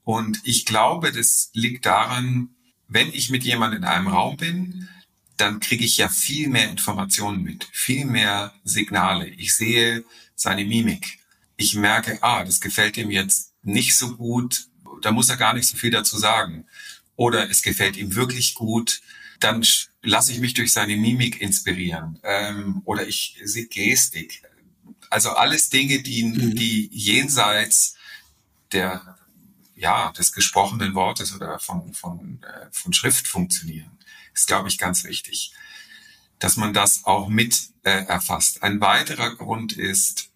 Und 0.03 0.39
ich 0.43 0.65
glaube, 0.65 1.11
das 1.11 1.49
liegt 1.53 1.85
daran, 1.85 2.49
wenn 2.87 3.11
ich 3.11 3.29
mit 3.29 3.43
jemandem 3.43 3.83
in 3.83 3.87
einem 3.87 4.07
Raum 4.07 4.37
bin, 4.37 4.87
dann 5.37 5.59
kriege 5.59 5.83
ich 5.83 5.97
ja 5.97 6.07
viel 6.07 6.47
mehr 6.47 6.69
Informationen 6.69 7.43
mit, 7.43 7.67
viel 7.73 8.05
mehr 8.05 8.53
Signale. 8.63 9.27
Ich 9.27 9.53
sehe 9.53 10.05
seine 10.35 10.63
Mimik 10.63 11.19
ich 11.57 11.75
merke, 11.75 12.17
ah, 12.21 12.43
das 12.43 12.59
gefällt 12.59 12.97
ihm 12.97 13.11
jetzt 13.11 13.53
nicht 13.63 13.95
so 13.97 14.15
gut, 14.15 14.67
da 15.01 15.11
muss 15.11 15.29
er 15.29 15.37
gar 15.37 15.53
nicht 15.53 15.67
so 15.67 15.77
viel 15.77 15.91
dazu 15.91 16.17
sagen. 16.17 16.65
Oder 17.15 17.49
es 17.49 17.61
gefällt 17.61 17.97
ihm 17.97 18.15
wirklich 18.15 18.55
gut, 18.55 19.01
dann 19.39 19.65
lasse 20.05 20.31
ich 20.31 20.39
mich 20.39 20.53
durch 20.53 20.71
seine 20.71 20.95
Mimik 20.95 21.41
inspirieren. 21.41 22.19
Ähm, 22.23 22.81
oder 22.85 23.07
ich 23.07 23.39
sehe 23.43 23.67
Gestik. 23.67 24.43
Also 25.09 25.31
alles 25.31 25.69
Dinge, 25.69 26.01
die, 26.01 26.23
mhm. 26.23 26.55
die 26.55 26.89
jenseits 26.91 27.95
der, 28.71 29.17
ja, 29.75 30.11
des 30.11 30.31
gesprochenen 30.31 30.93
Wortes 30.93 31.35
oder 31.35 31.59
von, 31.59 31.93
von, 31.93 32.41
äh, 32.43 32.67
von 32.71 32.93
Schrift 32.93 33.27
funktionieren, 33.27 33.97
ist, 34.33 34.47
glaube 34.47 34.69
ich, 34.69 34.77
ganz 34.77 35.03
wichtig. 35.03 35.53
Dass 36.39 36.57
man 36.57 36.73
das 36.73 37.05
auch 37.05 37.27
mit 37.27 37.69
äh, 37.83 38.05
erfasst. 38.05 38.63
Ein 38.63 38.81
weiterer 38.81 39.35
Grund 39.35 39.73
ist, 39.73 40.29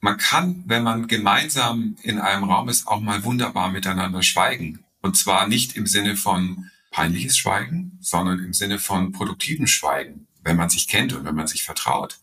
man 0.00 0.18
kann, 0.18 0.64
wenn 0.66 0.82
man 0.82 1.06
gemeinsam 1.08 1.96
in 2.02 2.18
einem 2.18 2.44
Raum 2.44 2.68
ist, 2.68 2.86
auch 2.86 3.00
mal 3.00 3.24
wunderbar 3.24 3.70
miteinander 3.70 4.22
schweigen. 4.22 4.84
Und 5.00 5.16
zwar 5.16 5.48
nicht 5.48 5.76
im 5.76 5.86
Sinne 5.86 6.16
von 6.16 6.70
peinliches 6.94 7.36
Schweigen, 7.36 7.98
sondern 8.00 8.38
im 8.38 8.54
Sinne 8.54 8.78
von 8.78 9.10
produktivem 9.10 9.66
Schweigen, 9.66 10.28
wenn 10.44 10.56
man 10.56 10.70
sich 10.70 10.86
kennt 10.86 11.12
und 11.12 11.24
wenn 11.24 11.34
man 11.34 11.48
sich 11.48 11.64
vertraut. 11.64 12.20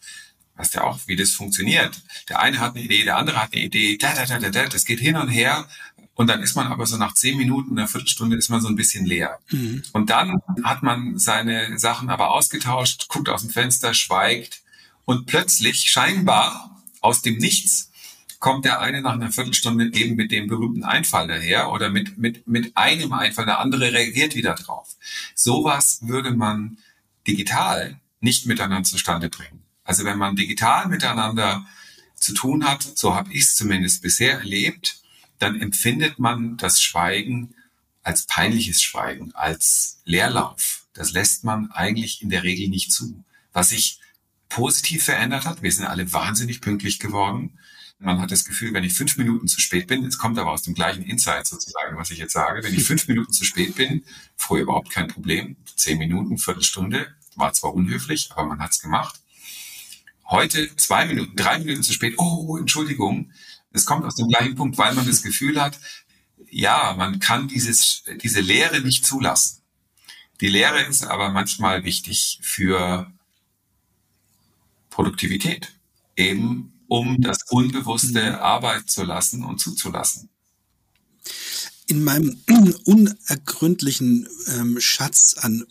Weißt 0.55 0.75
ja 0.75 0.83
auch, 0.83 0.99
wie 1.07 1.17
das 1.17 1.31
funktioniert. 1.31 2.01
Der 2.29 2.39
eine 2.39 2.59
hat 2.59 2.75
eine 2.75 2.85
Idee, 2.85 3.03
der 3.03 3.17
andere 3.17 3.41
hat 3.41 3.53
eine 3.53 3.63
Idee, 3.63 3.97
da, 3.97 4.13
da, 4.13 4.25
da, 4.25 4.39
da, 4.39 4.49
da, 4.49 4.67
das 4.67 4.85
geht 4.85 5.01
hin 5.01 5.17
und 5.17 5.27
her. 5.27 5.67
Und 6.13 6.27
dann 6.27 6.41
ist 6.41 6.55
man 6.55 6.67
aber 6.67 6.85
so 6.85 6.95
nach 6.95 7.13
zehn 7.15 7.37
Minuten, 7.37 7.77
einer 7.77 7.89
Viertelstunde 7.89 8.37
ist 8.37 8.47
man 8.47 8.61
so 8.61 8.69
ein 8.69 8.77
bisschen 8.77 9.05
leer. 9.05 9.39
Mhm. 9.49 9.83
Und 9.91 10.09
dann 10.09 10.41
hat 10.63 10.83
man 10.83 11.19
seine 11.19 11.77
Sachen 11.77 12.09
aber 12.09 12.31
ausgetauscht, 12.31 13.09
guckt 13.09 13.27
aus 13.27 13.41
dem 13.41 13.49
Fenster, 13.49 13.93
schweigt 13.93 14.61
Und 15.03 15.25
plötzlich, 15.25 15.91
scheinbar 15.91 16.81
aus 17.01 17.21
dem 17.21 17.37
Nichts, 17.37 17.90
kommt 18.41 18.65
der 18.65 18.81
eine 18.81 19.01
nach 19.01 19.13
einer 19.13 19.31
Viertelstunde 19.31 19.93
eben 19.93 20.15
mit 20.15 20.31
dem 20.31 20.47
berühmten 20.47 20.83
Einfall 20.83 21.27
daher 21.27 21.71
oder 21.71 21.89
mit, 21.89 22.17
mit, 22.17 22.47
mit 22.47 22.75
einem 22.75 23.13
Einfall, 23.13 23.45
der 23.45 23.59
andere 23.59 23.93
reagiert 23.93 24.35
wieder 24.35 24.55
drauf. 24.55 24.97
Sowas 25.35 25.99
würde 26.01 26.31
man 26.31 26.79
digital 27.27 28.01
nicht 28.19 28.47
miteinander 28.47 28.89
zustande 28.89 29.29
bringen. 29.29 29.61
Also 29.83 30.05
wenn 30.05 30.17
man 30.17 30.35
digital 30.35 30.87
miteinander 30.87 31.65
zu 32.15 32.33
tun 32.33 32.67
hat, 32.67 32.81
so 32.81 33.15
habe 33.15 33.31
ich 33.31 33.41
es 33.41 33.55
zumindest 33.55 34.01
bisher 34.01 34.39
erlebt, 34.39 35.01
dann 35.37 35.61
empfindet 35.61 36.17
man 36.17 36.57
das 36.57 36.81
Schweigen 36.81 37.53
als 38.03 38.25
peinliches 38.25 38.81
Schweigen, 38.81 39.33
als 39.35 40.01
Leerlauf. 40.03 40.87
Das 40.93 41.11
lässt 41.11 41.43
man 41.43 41.71
eigentlich 41.71 42.23
in 42.23 42.29
der 42.29 42.43
Regel 42.43 42.69
nicht 42.69 42.91
zu. 42.91 43.23
Was 43.53 43.69
sich 43.69 43.99
positiv 44.49 45.03
verändert 45.03 45.45
hat, 45.45 45.61
wir 45.61 45.71
sind 45.71 45.85
alle 45.85 46.11
wahnsinnig 46.11 46.59
pünktlich 46.59 46.99
geworden. 46.99 47.59
Man 48.03 48.19
hat 48.19 48.31
das 48.31 48.45
Gefühl, 48.45 48.73
wenn 48.73 48.83
ich 48.83 48.93
fünf 48.93 49.15
Minuten 49.17 49.47
zu 49.47 49.61
spät 49.61 49.85
bin, 49.85 50.03
es 50.05 50.17
kommt 50.17 50.39
aber 50.39 50.51
aus 50.51 50.63
dem 50.63 50.73
gleichen 50.73 51.03
Insight 51.03 51.45
sozusagen, 51.45 51.95
was 51.97 52.09
ich 52.09 52.17
jetzt 52.17 52.33
sage, 52.33 52.63
wenn 52.63 52.73
ich 52.73 52.83
fünf 52.83 53.07
Minuten 53.07 53.31
zu 53.31 53.45
spät 53.45 53.75
bin, 53.75 54.03
früher 54.35 54.63
überhaupt 54.63 54.89
kein 54.89 55.07
Problem, 55.07 55.55
zehn 55.75 55.99
Minuten, 55.99 56.39
Viertelstunde, 56.39 57.13
war 57.35 57.53
zwar 57.53 57.75
unhöflich, 57.75 58.31
aber 58.31 58.45
man 58.45 58.59
hat's 58.59 58.81
gemacht. 58.81 59.21
Heute 60.25 60.75
zwei 60.77 61.05
Minuten, 61.05 61.35
drei 61.35 61.59
Minuten 61.59 61.83
zu 61.83 61.93
spät, 61.93 62.15
oh, 62.17 62.57
Entschuldigung. 62.57 63.31
Es 63.71 63.85
kommt 63.85 64.03
aus 64.03 64.15
dem 64.15 64.29
gleichen 64.29 64.55
Punkt, 64.55 64.79
weil 64.79 64.95
man 64.95 65.05
das 65.05 65.21
Gefühl 65.21 65.61
hat, 65.61 65.79
ja, 66.49 66.95
man 66.97 67.19
kann 67.19 67.47
dieses, 67.49 68.03
diese 68.23 68.41
Lehre 68.41 68.81
nicht 68.81 69.05
zulassen. 69.05 69.61
Die 70.41 70.49
Lehre 70.49 70.81
ist 70.81 71.03
aber 71.03 71.29
manchmal 71.29 71.83
wichtig 71.83 72.39
für 72.41 73.11
Produktivität. 74.89 75.73
Eben 76.15 76.70
um 76.91 77.21
das 77.21 77.43
Unbewusste 77.49 78.21
mhm. 78.21 78.35
Arbeit 78.35 78.89
zu 78.89 79.03
lassen 79.03 79.45
und 79.45 79.61
zuzulassen. 79.61 80.29
In 81.87 82.03
meinem 82.03 82.41
unergründlichen 82.83 84.27
ähm, 84.47 84.77
Schatz 84.81 85.35
an 85.37 85.65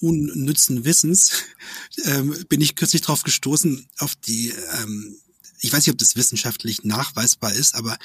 unnützen 0.00 0.86
Wissens 0.86 1.32
ähm, 2.04 2.34
bin 2.48 2.62
ich 2.62 2.74
kürzlich 2.74 3.02
darauf 3.02 3.22
gestoßen, 3.22 3.86
auf 3.98 4.14
die, 4.14 4.54
ähm, 4.80 5.14
ich 5.60 5.70
weiß 5.70 5.86
nicht, 5.86 5.92
ob 5.92 5.98
das 5.98 6.16
wissenschaftlich 6.16 6.84
nachweisbar 6.84 7.52
ist, 7.52 7.74
aber 7.74 7.98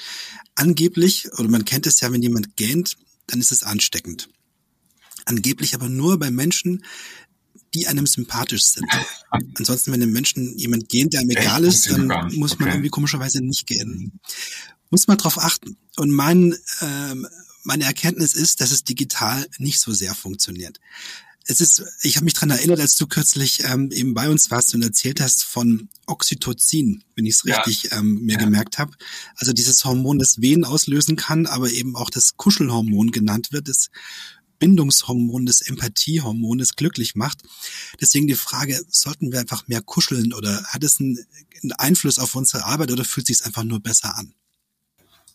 angeblich, 0.56 1.32
oder 1.38 1.48
man 1.48 1.64
kennt 1.64 1.88
es 1.88 2.02
ja, 2.02 2.12
wenn 2.12 2.22
jemand 2.22 2.58
gähnt, 2.58 2.98
dann 3.28 3.40
ist 3.40 3.54
es 3.54 3.64
ansteckend. 3.64 4.28
Angeblich 5.24 5.74
aber 5.74 5.88
nur 5.88 6.20
bei 6.20 6.32
Menschen, 6.32 6.84
die 7.78 7.88
einem 7.88 8.08
sympathisch 8.08 8.64
sind. 8.64 8.88
Ansonsten, 9.58 9.92
wenn 9.92 10.02
einem 10.02 10.12
Menschen 10.12 10.58
jemand 10.58 10.90
gähnt, 10.90 11.14
der 11.14 11.22
einem 11.22 11.32
egal 11.32 11.64
ist, 11.64 11.90
dann 11.90 12.08
muss 12.36 12.58
man 12.60 12.70
irgendwie 12.70 12.90
komischerweise 12.90 13.42
nicht 13.42 13.68
gähnen. 13.68 14.20
Muss 14.90 15.08
man 15.08 15.18
drauf 15.18 15.38
achten. 15.38 15.78
Und 15.98 16.12
mein, 16.12 16.56
ähm, 16.82 17.28
meine 17.64 17.84
Erkenntnis 17.84 18.34
ist, 18.34 18.62
dass 18.62 18.72
es 18.72 18.84
digital 18.84 19.48
nicht 19.58 19.80
so 19.80 19.92
sehr 19.94 20.16
funktioniert 20.16 20.80
es 21.48 21.62
ist, 21.62 21.84
ich 22.02 22.18
habe 22.18 22.26
mich 22.26 22.34
dran 22.34 22.50
erinnert, 22.50 22.80
als 22.82 22.98
du 22.98 23.08
kürzlich 23.08 23.64
ähm, 23.64 23.90
eben 23.92 24.14
bei 24.14 24.30
uns 24.30 24.52
warst 24.52 24.76
und 24.76 24.84
erzählt 24.84 25.22
hast 25.22 25.46
von 25.46 25.88
Oxytocin, 26.06 27.04
wenn 27.16 27.26
ich 27.26 27.36
es 27.36 27.46
richtig 27.46 27.84
ja. 27.84 28.00
ähm, 28.00 28.26
mir 28.26 28.34
ja. 28.34 28.40
gemerkt 28.40 28.78
habe. 28.78 28.92
Also 29.36 29.54
dieses 29.54 29.84
Hormon, 29.86 30.20
das 30.20 30.42
Wehen 30.42 30.66
auslösen 30.66 31.16
kann, 31.16 31.46
aber 31.46 31.72
eben 31.72 31.96
auch 31.96 32.10
das 32.10 32.36
Kuschelhormon 32.36 33.12
genannt 33.12 33.54
wird, 33.54 33.70
das 33.70 33.90
Bindungshormon, 34.60 35.46
das 35.46 35.62
Empathiehormon, 35.62 36.58
das 36.58 36.76
glücklich 36.76 37.16
macht. 37.16 37.44
Deswegen 38.02 38.28
die 38.28 38.36
Frage, 38.36 38.80
sollten 38.90 39.32
wir 39.32 39.40
einfach 39.40 39.68
mehr 39.68 39.82
kuscheln 39.82 40.34
oder 40.34 40.64
hat 40.66 40.84
es 40.84 41.00
einen, 41.00 41.26
Einfluss 41.80 42.20
auf 42.20 42.36
unsere 42.36 42.66
Arbeit 42.66 42.92
oder 42.92 43.04
fühlt 43.04 43.28
sich 43.28 43.44
einfach 43.44 43.64
nur 43.64 43.80
besser 43.80 44.16
an? 44.16 44.34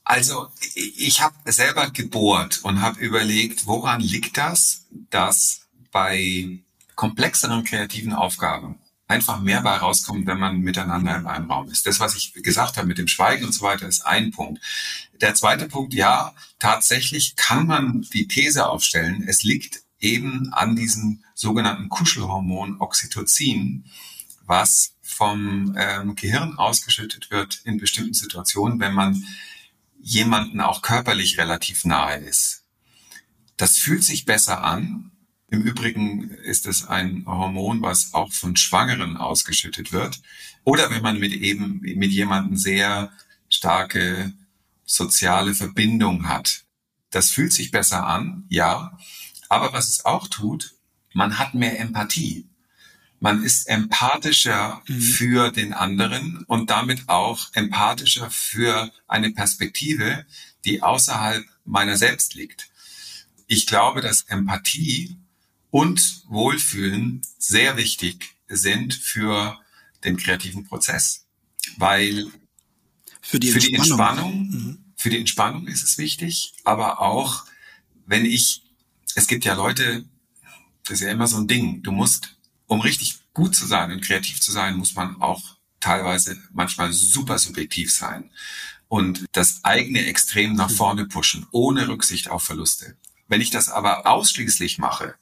Also 0.04 0.48
ich 0.74 1.20
habe 1.20 1.34
selber 1.50 1.90
gebohrt 1.90 2.60
und 2.62 2.80
habe 2.80 3.00
überlegt, 3.00 3.66
woran 3.66 4.00
liegt 4.00 4.36
das, 4.36 4.86
dass 5.10 5.62
bei 5.90 6.60
komplexeren 6.94 7.64
kreativen 7.64 8.12
Aufgaben 8.12 8.78
einfach 9.08 9.40
mehr 9.40 9.60
bei 9.62 9.76
rauskommt, 9.76 10.26
wenn 10.26 10.38
man 10.38 10.58
miteinander 10.58 11.16
in 11.16 11.26
einem 11.26 11.50
Raum 11.50 11.68
ist. 11.68 11.86
Das, 11.86 12.00
was 12.00 12.16
ich 12.16 12.32
gesagt 12.34 12.76
habe 12.76 12.86
mit 12.86 12.98
dem 12.98 13.08
Schweigen 13.08 13.44
und 13.44 13.52
so 13.52 13.62
weiter, 13.62 13.86
ist 13.86 14.06
ein 14.06 14.30
Punkt. 14.30 14.62
Der 15.20 15.34
zweite 15.34 15.68
Punkt, 15.68 15.94
ja, 15.94 16.34
tatsächlich 16.58 17.36
kann 17.36 17.66
man 17.66 18.02
die 18.12 18.26
These 18.26 18.66
aufstellen, 18.66 19.24
es 19.26 19.42
liegt 19.42 19.82
eben 20.00 20.52
an 20.52 20.74
diesem 20.74 21.22
sogenannten 21.34 21.88
Kuschelhormon 21.88 22.80
Oxytocin, 22.80 23.84
was 24.44 24.94
vom 25.00 25.74
ähm, 25.78 26.16
Gehirn 26.16 26.58
ausgeschüttet 26.58 27.30
wird 27.30 27.60
in 27.64 27.78
bestimmten 27.78 28.14
Situationen, 28.14 28.80
wenn 28.80 28.94
man 28.94 29.24
jemanden 30.00 30.60
auch 30.60 30.82
körperlich 30.82 31.38
relativ 31.38 31.84
nahe 31.84 32.18
ist. 32.18 32.64
Das 33.56 33.76
fühlt 33.76 34.02
sich 34.02 34.24
besser 34.24 34.64
an, 34.64 35.11
im 35.52 35.60
Übrigen 35.60 36.30
ist 36.30 36.66
es 36.66 36.88
ein 36.88 37.24
Hormon, 37.26 37.82
was 37.82 38.14
auch 38.14 38.32
von 38.32 38.56
Schwangeren 38.56 39.18
ausgeschüttet 39.18 39.92
wird. 39.92 40.22
Oder 40.64 40.90
wenn 40.90 41.02
man 41.02 41.18
mit 41.18 41.34
eben 41.34 41.80
mit 41.80 42.10
jemandem 42.10 42.56
sehr 42.56 43.12
starke 43.50 44.32
soziale 44.86 45.54
Verbindung 45.54 46.26
hat. 46.26 46.64
Das 47.10 47.30
fühlt 47.30 47.52
sich 47.52 47.70
besser 47.70 48.06
an, 48.06 48.46
ja. 48.48 48.98
Aber 49.50 49.74
was 49.74 49.90
es 49.90 50.06
auch 50.06 50.26
tut, 50.26 50.74
man 51.12 51.38
hat 51.38 51.52
mehr 51.52 51.78
Empathie. 51.78 52.48
Man 53.20 53.44
ist 53.44 53.68
empathischer 53.68 54.80
mhm. 54.88 55.00
für 55.02 55.50
den 55.50 55.74
anderen 55.74 56.44
und 56.46 56.70
damit 56.70 57.10
auch 57.10 57.50
empathischer 57.52 58.30
für 58.30 58.90
eine 59.06 59.30
Perspektive, 59.32 60.24
die 60.64 60.82
außerhalb 60.82 61.44
meiner 61.66 61.98
selbst 61.98 62.32
liegt. 62.32 62.70
Ich 63.46 63.66
glaube, 63.66 64.00
dass 64.00 64.22
Empathie 64.22 65.18
und 65.72 66.22
Wohlfühlen 66.28 67.22
sehr 67.38 67.78
wichtig 67.78 68.36
sind 68.46 68.92
für 68.92 69.58
den 70.04 70.18
kreativen 70.18 70.66
Prozess, 70.66 71.24
weil 71.78 72.30
für 73.22 73.40
die, 73.40 73.50
für 73.50 73.58
die 73.58 73.72
Entspannung, 73.72 74.50
mhm. 74.50 74.84
für 74.96 75.08
die 75.08 75.18
Entspannung 75.18 75.66
ist 75.66 75.82
es 75.82 75.96
wichtig, 75.96 76.52
aber 76.64 77.00
auch 77.00 77.46
wenn 78.04 78.26
ich, 78.26 78.62
es 79.14 79.26
gibt 79.26 79.46
ja 79.46 79.54
Leute, 79.54 80.04
das 80.84 81.00
ist 81.00 81.06
ja 81.06 81.10
immer 81.10 81.26
so 81.26 81.38
ein 81.38 81.48
Ding, 81.48 81.82
du 81.82 81.90
musst, 81.90 82.36
um 82.66 82.82
richtig 82.82 83.20
gut 83.32 83.56
zu 83.56 83.66
sein 83.66 83.92
und 83.92 84.02
kreativ 84.02 84.42
zu 84.42 84.52
sein, 84.52 84.76
muss 84.76 84.94
man 84.94 85.22
auch 85.22 85.56
teilweise 85.80 86.36
manchmal 86.52 86.92
super 86.92 87.38
subjektiv 87.38 87.90
sein 87.90 88.30
und 88.88 89.24
das 89.32 89.64
eigene 89.64 90.04
Extrem 90.04 90.52
nach 90.52 90.68
mhm. 90.68 90.74
vorne 90.74 91.06
pushen, 91.06 91.46
ohne 91.50 91.88
Rücksicht 91.88 92.28
auf 92.28 92.42
Verluste. 92.42 92.98
Wenn 93.32 93.40
ich 93.40 93.48
das 93.48 93.70
aber 93.70 94.06
ausschließlich 94.06 94.76
mache, 94.76 95.14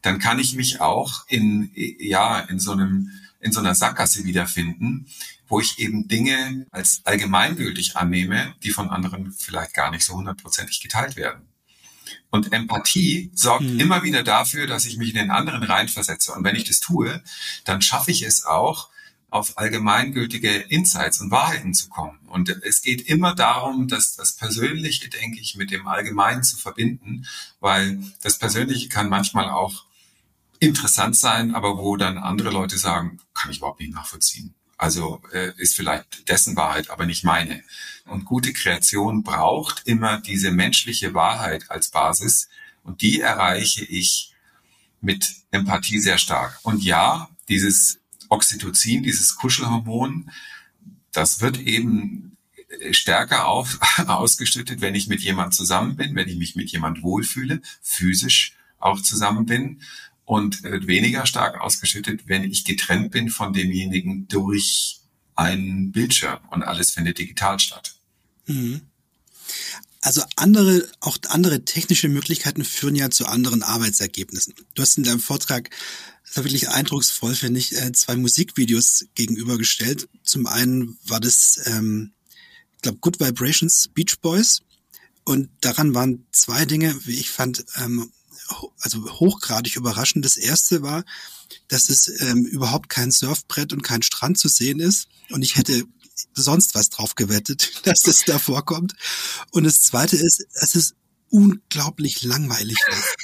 dann 0.00 0.18
kann 0.18 0.38
ich 0.38 0.54
mich 0.54 0.80
auch 0.80 1.26
in, 1.28 1.70
ja, 1.74 2.40
in 2.40 2.58
so 2.58 2.72
einem, 2.72 3.10
in 3.40 3.52
so 3.52 3.60
einer 3.60 3.74
Sackgasse 3.74 4.24
wiederfinden, 4.24 5.06
wo 5.48 5.60
ich 5.60 5.78
eben 5.78 6.08
Dinge 6.08 6.66
als 6.70 7.02
allgemeingültig 7.04 7.98
annehme, 7.98 8.54
die 8.62 8.70
von 8.70 8.88
anderen 8.88 9.32
vielleicht 9.32 9.74
gar 9.74 9.90
nicht 9.90 10.02
so 10.02 10.14
hundertprozentig 10.14 10.80
geteilt 10.80 11.16
werden. 11.16 11.46
Und 12.30 12.54
Empathie 12.54 13.30
sorgt 13.34 13.64
hm. 13.64 13.78
immer 13.78 14.02
wieder 14.02 14.22
dafür, 14.22 14.66
dass 14.66 14.86
ich 14.86 14.96
mich 14.96 15.10
in 15.10 15.16
den 15.16 15.30
anderen 15.30 15.62
reinversetze. 15.62 16.32
Und 16.32 16.44
wenn 16.44 16.56
ich 16.56 16.64
das 16.64 16.80
tue, 16.80 17.22
dann 17.64 17.82
schaffe 17.82 18.12
ich 18.12 18.22
es 18.22 18.46
auch, 18.46 18.88
auf 19.30 19.58
allgemeingültige 19.58 20.50
Insights 20.50 21.20
und 21.20 21.30
Wahrheiten 21.30 21.74
zu 21.74 21.88
kommen. 21.88 22.18
Und 22.28 22.48
es 22.48 22.80
geht 22.80 23.02
immer 23.02 23.34
darum, 23.34 23.88
dass 23.88 24.16
das 24.16 24.36
Persönliche, 24.36 25.08
denke 25.10 25.38
ich, 25.40 25.56
mit 25.56 25.70
dem 25.70 25.86
Allgemeinen 25.86 26.42
zu 26.42 26.56
verbinden, 26.56 27.26
weil 27.60 28.02
das 28.22 28.38
Persönliche 28.38 28.88
kann 28.88 29.08
manchmal 29.08 29.50
auch 29.50 29.84
interessant 30.60 31.16
sein, 31.16 31.54
aber 31.54 31.78
wo 31.78 31.96
dann 31.96 32.18
andere 32.18 32.50
Leute 32.50 32.78
sagen, 32.78 33.20
kann 33.34 33.50
ich 33.50 33.58
überhaupt 33.58 33.80
nicht 33.80 33.94
nachvollziehen. 33.94 34.54
Also 34.78 35.20
äh, 35.32 35.52
ist 35.56 35.76
vielleicht 35.76 36.28
dessen 36.28 36.56
Wahrheit, 36.56 36.88
aber 36.90 37.04
nicht 37.04 37.24
meine. 37.24 37.62
Und 38.06 38.24
gute 38.24 38.52
Kreation 38.52 39.24
braucht 39.24 39.82
immer 39.86 40.20
diese 40.20 40.52
menschliche 40.52 41.14
Wahrheit 41.14 41.70
als 41.70 41.90
Basis 41.90 42.48
und 42.82 43.02
die 43.02 43.20
erreiche 43.20 43.84
ich 43.84 44.32
mit 45.00 45.34
Empathie 45.50 45.98
sehr 45.98 46.18
stark. 46.18 46.58
Und 46.62 46.82
ja, 46.82 47.28
dieses 47.48 47.98
Oxytocin, 48.28 49.02
dieses 49.02 49.36
Kuschelhormon, 49.36 50.30
das 51.12 51.40
wird 51.40 51.58
eben 51.58 52.36
stärker 52.90 53.46
auf, 53.46 53.78
ausgeschüttet, 54.06 54.80
wenn 54.80 54.94
ich 54.94 55.08
mit 55.08 55.20
jemand 55.20 55.54
zusammen 55.54 55.96
bin, 55.96 56.14
wenn 56.14 56.28
ich 56.28 56.36
mich 56.36 56.56
mit 56.56 56.70
jemand 56.70 57.02
wohlfühle, 57.02 57.60
physisch 57.82 58.56
auch 58.78 59.00
zusammen 59.00 59.46
bin 59.46 59.80
und 60.24 60.62
weniger 60.62 61.26
stark 61.26 61.60
ausgeschüttet, 61.60 62.28
wenn 62.28 62.44
ich 62.44 62.64
getrennt 62.64 63.10
bin 63.10 63.30
von 63.30 63.52
demjenigen 63.52 64.28
durch 64.28 65.00
einen 65.34 65.92
Bildschirm 65.92 66.40
und 66.50 66.62
alles 66.62 66.90
findet 66.90 67.18
digital 67.18 67.58
statt. 67.58 67.94
Mhm. 68.46 68.82
Also 70.00 70.22
andere, 70.36 70.86
auch 71.00 71.18
andere 71.28 71.64
technische 71.64 72.08
Möglichkeiten 72.08 72.64
führen 72.64 72.94
ja 72.94 73.10
zu 73.10 73.26
anderen 73.26 73.62
Arbeitsergebnissen. 73.62 74.54
Du 74.74 74.82
hast 74.82 74.96
in 74.96 75.04
deinem 75.04 75.20
Vortrag 75.20 75.70
Das 76.28 76.36
war 76.36 76.44
wirklich 76.44 76.68
eindrucksvoll, 76.68 77.34
finde 77.34 77.58
ich, 77.58 77.74
äh, 77.76 77.92
zwei 77.92 78.16
Musikvideos 78.16 79.06
gegenübergestellt. 79.14 80.08
Zum 80.24 80.46
einen 80.46 80.98
war 81.04 81.20
das, 81.20 81.60
ähm, 81.64 82.12
ich 82.76 82.82
glaube, 82.82 82.98
Good 82.98 83.18
Vibrations 83.18 83.88
Beach 83.88 84.20
Boys. 84.20 84.60
Und 85.24 85.48
daran 85.60 85.94
waren 85.94 86.26
zwei 86.32 86.64
Dinge, 86.64 86.94
wie 87.06 87.18
ich 87.18 87.30
fand, 87.30 87.64
ähm, 87.76 88.12
also 88.80 89.04
hochgradig 89.20 89.76
überraschend. 89.76 90.24
Das 90.24 90.36
erste 90.36 90.82
war, 90.82 91.04
dass 91.68 91.88
es 91.88 92.08
ähm, 92.20 92.44
überhaupt 92.44 92.88
kein 92.88 93.10
Surfbrett 93.10 93.72
und 93.72 93.82
kein 93.82 94.02
Strand 94.02 94.38
zu 94.38 94.48
sehen 94.48 94.80
ist. 94.80 95.08
Und 95.30 95.42
ich 95.42 95.56
hätte 95.56 95.84
sonst 96.34 96.74
was 96.74 96.90
drauf 96.90 97.14
gewettet, 97.14 97.70
dass 97.84 98.00
das 98.00 98.24
da 98.24 98.38
vorkommt. 98.38 98.94
Und 99.50 99.64
das 99.64 99.80
zweite 99.80 100.16
ist, 100.16 100.44
es 100.52 100.74
ist 100.74 100.94
unglaublich 101.30 102.22
langweilig 102.22 102.78
ist. 102.90 103.16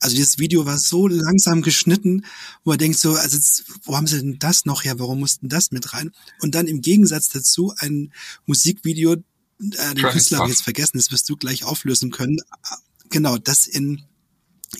Also 0.00 0.16
dieses 0.16 0.38
Video 0.38 0.64
war 0.66 0.78
so 0.78 1.08
langsam 1.08 1.62
geschnitten, 1.62 2.24
wo 2.64 2.70
man 2.70 2.78
denkt 2.78 2.98
so, 2.98 3.14
also 3.14 3.36
jetzt, 3.36 3.64
wo 3.82 3.96
haben 3.96 4.06
sie 4.06 4.18
denn 4.18 4.38
das 4.38 4.64
noch 4.64 4.84
her? 4.84 4.98
Warum 4.98 5.20
mussten 5.20 5.48
das 5.48 5.70
mit 5.70 5.92
rein? 5.92 6.12
Und 6.40 6.54
dann 6.54 6.66
im 6.66 6.80
Gegensatz 6.80 7.28
dazu 7.28 7.74
ein 7.78 8.12
Musikvideo, 8.46 9.14
äh, 9.14 9.94
den 9.94 10.04
Künstler 10.04 10.38
habe 10.38 10.48
ich 10.48 10.54
jetzt 10.54 10.64
vergessen, 10.64 10.98
das 10.98 11.10
wirst 11.10 11.28
du 11.28 11.36
gleich 11.36 11.64
auflösen 11.64 12.10
können. 12.10 12.38
Genau, 13.10 13.38
das 13.38 13.66
in 13.66 14.04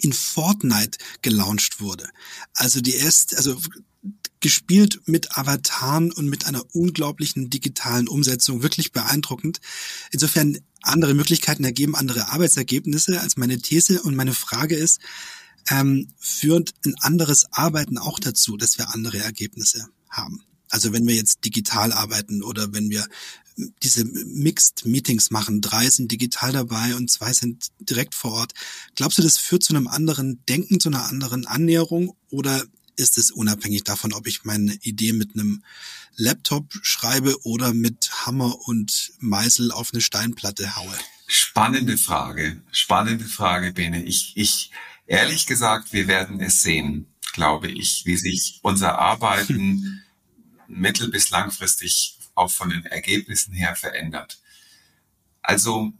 in 0.03 0.13
Fortnite 0.13 0.99
gelauncht 1.23 1.81
wurde. 1.81 2.09
Also 2.53 2.81
die 2.81 2.95
erste, 2.95 3.37
also 3.39 3.59
gespielt 4.40 5.01
mit 5.07 5.37
Avataren 5.37 6.12
und 6.12 6.29
mit 6.29 6.46
einer 6.46 6.62
unglaublichen 6.72 7.51
digitalen 7.51 8.09
Umsetzung, 8.09 8.62
wirklich 8.62 8.92
beeindruckend. 8.92 9.61
Insofern 10.11 10.59
andere 10.83 11.14
Möglichkeiten 11.14 11.64
ergeben 11.64 11.96
andere 11.96 12.31
Arbeitsergebnisse 12.33 13.20
als 13.20 13.37
meine 13.37 13.59
These 13.59 14.03
und 14.03 14.14
meine 14.14 14.35
Frage 14.35 14.77
ist, 14.77 15.01
ähm, 15.70 16.09
führt 16.18 16.72
ein 16.85 16.94
anderes 17.01 17.46
Arbeiten 17.53 17.98
auch 17.98 18.18
dazu, 18.18 18.57
dass 18.57 18.79
wir 18.79 18.94
andere 18.94 19.18
Ergebnisse 19.18 19.88
haben? 20.09 20.42
Also 20.70 20.92
wenn 20.92 21.07
wir 21.07 21.14
jetzt 21.14 21.44
digital 21.44 21.92
arbeiten 21.92 22.42
oder 22.42 22.72
wenn 22.72 22.90
wir 22.90 23.07
diese 23.83 24.05
Mixed 24.05 24.87
Meetings 24.87 25.31
machen, 25.31 25.61
drei 25.61 25.88
sind 25.90 26.12
digital 26.12 26.53
dabei 26.53 26.94
und 26.94 27.11
zwei 27.11 27.33
sind 27.33 27.68
direkt 27.81 28.14
vor 28.14 28.33
Ort. 28.33 28.53
Glaubst 28.94 29.18
du, 29.18 29.22
das 29.22 29.37
führt 29.37 29.64
zu 29.64 29.74
einem 29.74 29.88
anderen 29.88 30.44
Denken, 30.48 30.79
zu 30.79 30.88
einer 30.88 31.07
anderen 31.07 31.46
Annäherung 31.46 32.16
oder 32.31 32.64
ist 32.99 33.17
es 33.17 33.31
unabhängig 33.31 33.85
davon, 33.85 34.13
ob 34.13 34.27
ich 34.27 34.45
meine 34.45 34.75
Idee 34.83 35.13
mit 35.13 35.35
einem 35.35 35.63
Laptop 36.17 36.75
schreibe 36.83 37.37
oder 37.45 37.73
mit 37.73 38.11
Hammer 38.27 38.57
und 38.67 39.13
Meißel 39.21 39.71
auf 39.71 39.91
eine 39.93 40.03
Steinplatte 40.03 40.77
haue? 40.77 40.99
Spannende 41.27 41.97
Frage, 41.97 42.61
spannende 42.73 43.25
Frage, 43.25 43.73
Bene. 43.73 44.03
Ich, 44.05 44.33
ich, 44.37 44.73
ehrlich 45.07 45.47
gesagt, 45.47 45.93
wir 45.93 46.09
werden 46.09 46.41
es 46.41 46.63
sehen, 46.63 47.07
glaube 47.33 47.71
ich, 47.71 48.03
wie 48.05 48.17
sich 48.17 48.59
unser 48.63 48.99
Arbeiten 48.99 50.03
mittel- 50.69 51.11
bis 51.11 51.31
langfristig 51.31 52.19
auch 52.35 52.51
von 52.51 52.71
den 52.71 52.85
Ergebnissen 52.85 53.53
her 53.53 53.77
verändert. 53.77 54.39
Also 55.43 55.93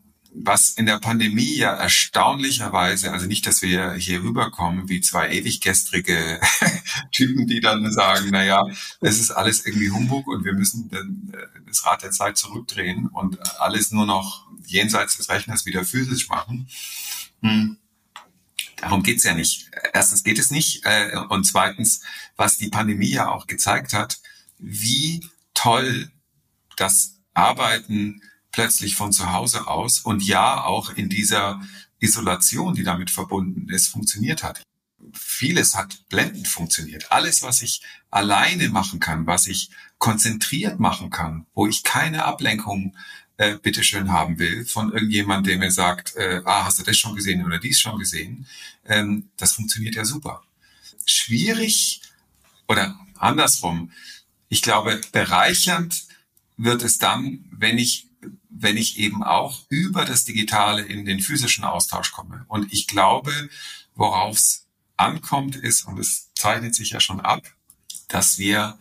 was 0.45 0.71
in 0.71 0.87
der 0.87 0.99
Pandemie 0.99 1.57
ja 1.57 1.75
erstaunlicherweise, 1.75 3.13
also 3.13 3.27
nicht, 3.27 3.47
dass 3.47 3.63
wir 3.63 3.95
hier 3.95 4.23
rüberkommen 4.23 4.89
wie 4.89 5.01
zwei 5.01 5.31
ewiggestrige 5.31 6.41
Typen, 7.13 7.47
die 7.47 7.61
dann 7.61 7.91
sagen, 7.93 8.29
na 8.31 8.45
ja, 8.45 8.65
es 9.01 9.19
ist 9.19 9.31
alles 9.31 9.67
irgendwie 9.67 9.91
Humbug 9.91 10.27
und 10.29 10.45
wir 10.45 10.53
müssen 10.53 10.91
äh, 10.93 11.39
das 11.67 11.85
Rad 11.85 12.03
der 12.03 12.11
Zeit 12.11 12.37
zurückdrehen 12.37 13.09
und 13.09 13.39
alles 13.61 13.91
nur 13.91 14.07
noch 14.07 14.47
jenseits 14.67 15.17
des 15.17 15.29
Rechners 15.29 15.67
wieder 15.67 15.85
physisch 15.85 16.29
machen. 16.29 16.69
Hm. 17.43 17.77
Darum 18.77 19.03
geht's 19.03 19.25
ja 19.25 19.35
nicht. 19.35 19.71
Erstens 19.93 20.23
geht 20.23 20.39
es 20.39 20.51
nicht 20.51 20.85
äh, 20.85 21.17
und 21.29 21.45
zweitens, 21.45 22.03
was 22.37 22.59
die 22.59 22.69
Pandemie 22.69 23.11
ja 23.11 23.29
auch 23.29 23.47
gezeigt 23.47 23.93
hat, 23.93 24.19
wie 24.59 25.27
toll 25.55 26.11
das 26.77 27.17
Arbeiten 27.35 28.23
plötzlich 28.59 28.97
von 28.97 29.13
zu 29.13 29.33
Hause 29.33 29.69
aus 29.69 30.01
und 30.01 30.21
ja 30.21 30.65
auch 30.65 30.91
in 30.91 31.09
dieser 31.09 31.63
Isolation, 32.01 32.75
die 32.75 32.83
damit 32.83 33.09
verbunden 33.09 33.69
ist, 33.69 33.87
funktioniert 33.87 34.43
hat. 34.43 34.65
Vieles 35.13 35.77
hat 35.77 36.09
blendend 36.09 36.49
funktioniert. 36.49 37.13
Alles, 37.13 37.43
was 37.43 37.63
ich 37.63 37.83
alleine 38.11 38.69
machen 38.69 38.99
kann, 38.99 39.29
was 39.29 39.47
ich 39.47 39.71
konzentriert 39.99 40.81
machen 40.81 41.09
kann, 41.09 41.47
wo 41.55 41.69
ich 41.69 41.85
keine 41.85 42.25
Ablenkung 42.25 42.97
äh, 43.37 43.59
bitteschön 43.59 44.11
haben 44.11 44.41
will 44.41 44.65
von 44.65 44.93
irgendjemand, 44.93 45.47
der 45.47 45.57
mir 45.57 45.71
sagt, 45.71 46.17
äh, 46.17 46.43
ah, 46.45 46.65
hast 46.65 46.81
du 46.81 46.83
das 46.83 46.97
schon 46.97 47.15
gesehen 47.15 47.47
oder 47.47 47.61
dies 47.61 47.79
schon 47.79 47.97
gesehen, 47.97 48.49
ähm, 48.87 49.29
das 49.37 49.53
funktioniert 49.53 49.95
ja 49.95 50.05
super. 50.05 50.43
Schwierig 51.07 52.01
oder 52.67 52.99
andersrum, 53.15 53.93
ich 54.49 54.63
glaube, 54.63 55.01
bereichernd 55.13 56.09
wird 56.57 56.83
es 56.83 56.99
dann, 56.99 57.45
wenn 57.53 57.79
ich 57.79 58.08
wenn 58.51 58.77
ich 58.77 58.99
eben 58.99 59.23
auch 59.23 59.63
über 59.69 60.05
das 60.05 60.25
Digitale 60.25 60.83
in 60.83 61.05
den 61.05 61.21
physischen 61.21 61.65
Austausch 61.65 62.13
komme. 62.13 62.45
Und 62.49 62.73
ich 62.73 62.87
glaube, 62.87 63.33
worauf 63.95 64.37
es 64.37 64.67
ankommt, 64.97 65.57
ist, 65.57 65.87
und 65.87 65.99
es 65.99 66.33
zeichnet 66.35 66.75
sich 66.75 66.91
ja 66.91 67.01
schon 67.01 67.21
ab, 67.21 67.43
dass 68.09 68.39
wir 68.39 68.79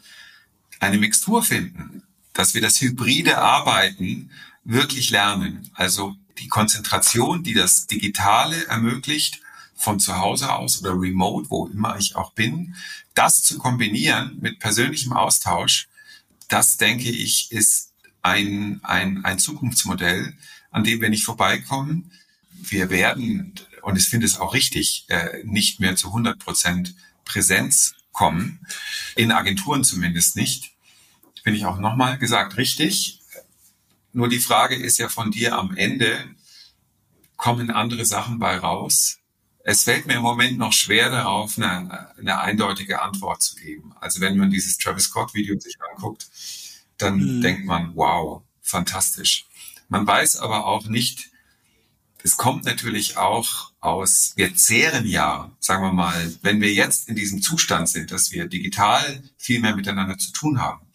eine 0.80 0.98
Mixtur 0.98 1.44
finden, 1.44 2.04
dass 2.34 2.54
wir 2.54 2.62
das 2.62 2.82
hybride 2.82 3.38
Arbeiten 3.38 4.32
wirklich 4.64 5.10
lernen. 5.10 5.70
Also 5.74 6.16
die 6.40 6.48
Konzentration, 6.48 7.44
die 7.44 7.54
das 7.54 7.88
Digitale 7.88 8.66
ermöglicht, 8.68 9.42
von 9.76 10.00
zu 10.00 10.18
Hause 10.18 10.54
aus 10.54 10.82
oder 10.82 11.00
remote, 11.00 11.50
wo 11.50 11.68
immer 11.68 11.98
ich 11.98 12.16
auch 12.16 12.34
bin, 12.34 12.76
das 13.14 13.44
zu 13.44 13.60
kombinieren 13.60 14.38
mit 14.42 14.60
persönlichem 14.60 15.14
Austausch, 15.14 15.88
das 16.48 16.78
denke 16.78 17.10
ich, 17.10 17.52
ist 17.52 17.94
ein, 18.28 18.80
ein, 18.84 19.24
ein 19.24 19.40
Zukunftsmodell, 19.40 20.34
an 20.72 20.84
dem 20.84 21.02
wir 21.02 21.10
nicht 21.10 21.24
vorbeikommen. 21.24 22.12
Wir 22.52 22.90
werden, 22.90 23.54
und 23.82 23.98
ich 23.98 24.10
finde 24.10 24.26
es 24.26 24.40
auch 24.40 24.54
richtig, 24.54 25.06
äh, 25.08 25.44
nicht 25.44 25.80
mehr 25.80 25.96
zu 25.96 26.08
100 26.08 26.38
Prozent 26.40 26.96
Präsenz 27.24 27.94
kommen, 28.12 28.66
in 29.16 29.32
Agenturen 29.32 29.84
zumindest 29.84 30.36
nicht. 30.36 30.72
Finde 31.44 31.60
ich 31.60 31.66
auch 31.66 31.80
nochmal 31.80 32.18
gesagt 32.18 32.58
richtig. 32.58 33.22
Nur 34.12 34.28
die 34.28 34.40
Frage 34.40 34.76
ist 34.76 34.98
ja 34.98 35.10
von 35.10 35.32
dir 35.32 35.58
am 35.58 35.76
Ende, 35.76 36.18
kommen 37.36 37.70
andere 37.70 38.06
Sachen 38.06 38.40
bei 38.40 38.58
raus? 38.58 39.20
Es 39.64 39.84
fällt 39.84 40.08
mir 40.08 40.16
im 40.16 40.22
Moment 40.22 40.58
noch 40.58 40.74
schwer 40.74 41.10
darauf, 41.10 41.58
eine, 41.58 42.16
eine 42.18 42.40
eindeutige 42.40 43.02
Antwort 43.02 43.42
zu 43.42 43.56
geben. 43.56 43.94
Also 44.00 44.22
wenn 44.22 44.38
man 44.38 44.50
dieses 44.50 44.78
Travis 44.78 45.06
Scott 45.06 45.34
Video 45.34 45.60
sich 45.60 45.76
anguckt, 45.92 46.28
dann 46.98 47.38
mhm. 47.38 47.42
denkt 47.42 47.66
man, 47.66 47.92
wow, 47.96 48.44
fantastisch. 48.62 49.48
Man 49.90 50.06
weiß 50.06 50.38
aber 50.38 50.66
auch 50.66 50.88
nicht, 50.88 51.30
es 52.24 52.36
kommt 52.36 52.66
natürlich 52.66 53.18
auch 53.18 53.72
aus, 53.80 54.34
wir 54.36 54.56
zehren 54.56 55.06
ja, 55.06 55.56
sagen 55.60 55.84
wir 55.84 55.94
mal, 55.94 56.36
wenn 56.42 56.60
wir 56.60 56.74
jetzt 56.74 57.08
in 57.08 57.16
diesem 57.16 57.42
Zustand 57.42 57.88
sind, 57.88 58.12
dass 58.12 58.32
wir 58.32 58.48
digital 58.48 59.24
viel 59.38 59.62
mehr 59.62 59.76
miteinander 59.76 60.18
zu 60.18 60.32
tun 60.34 60.60
haben, 60.60 60.86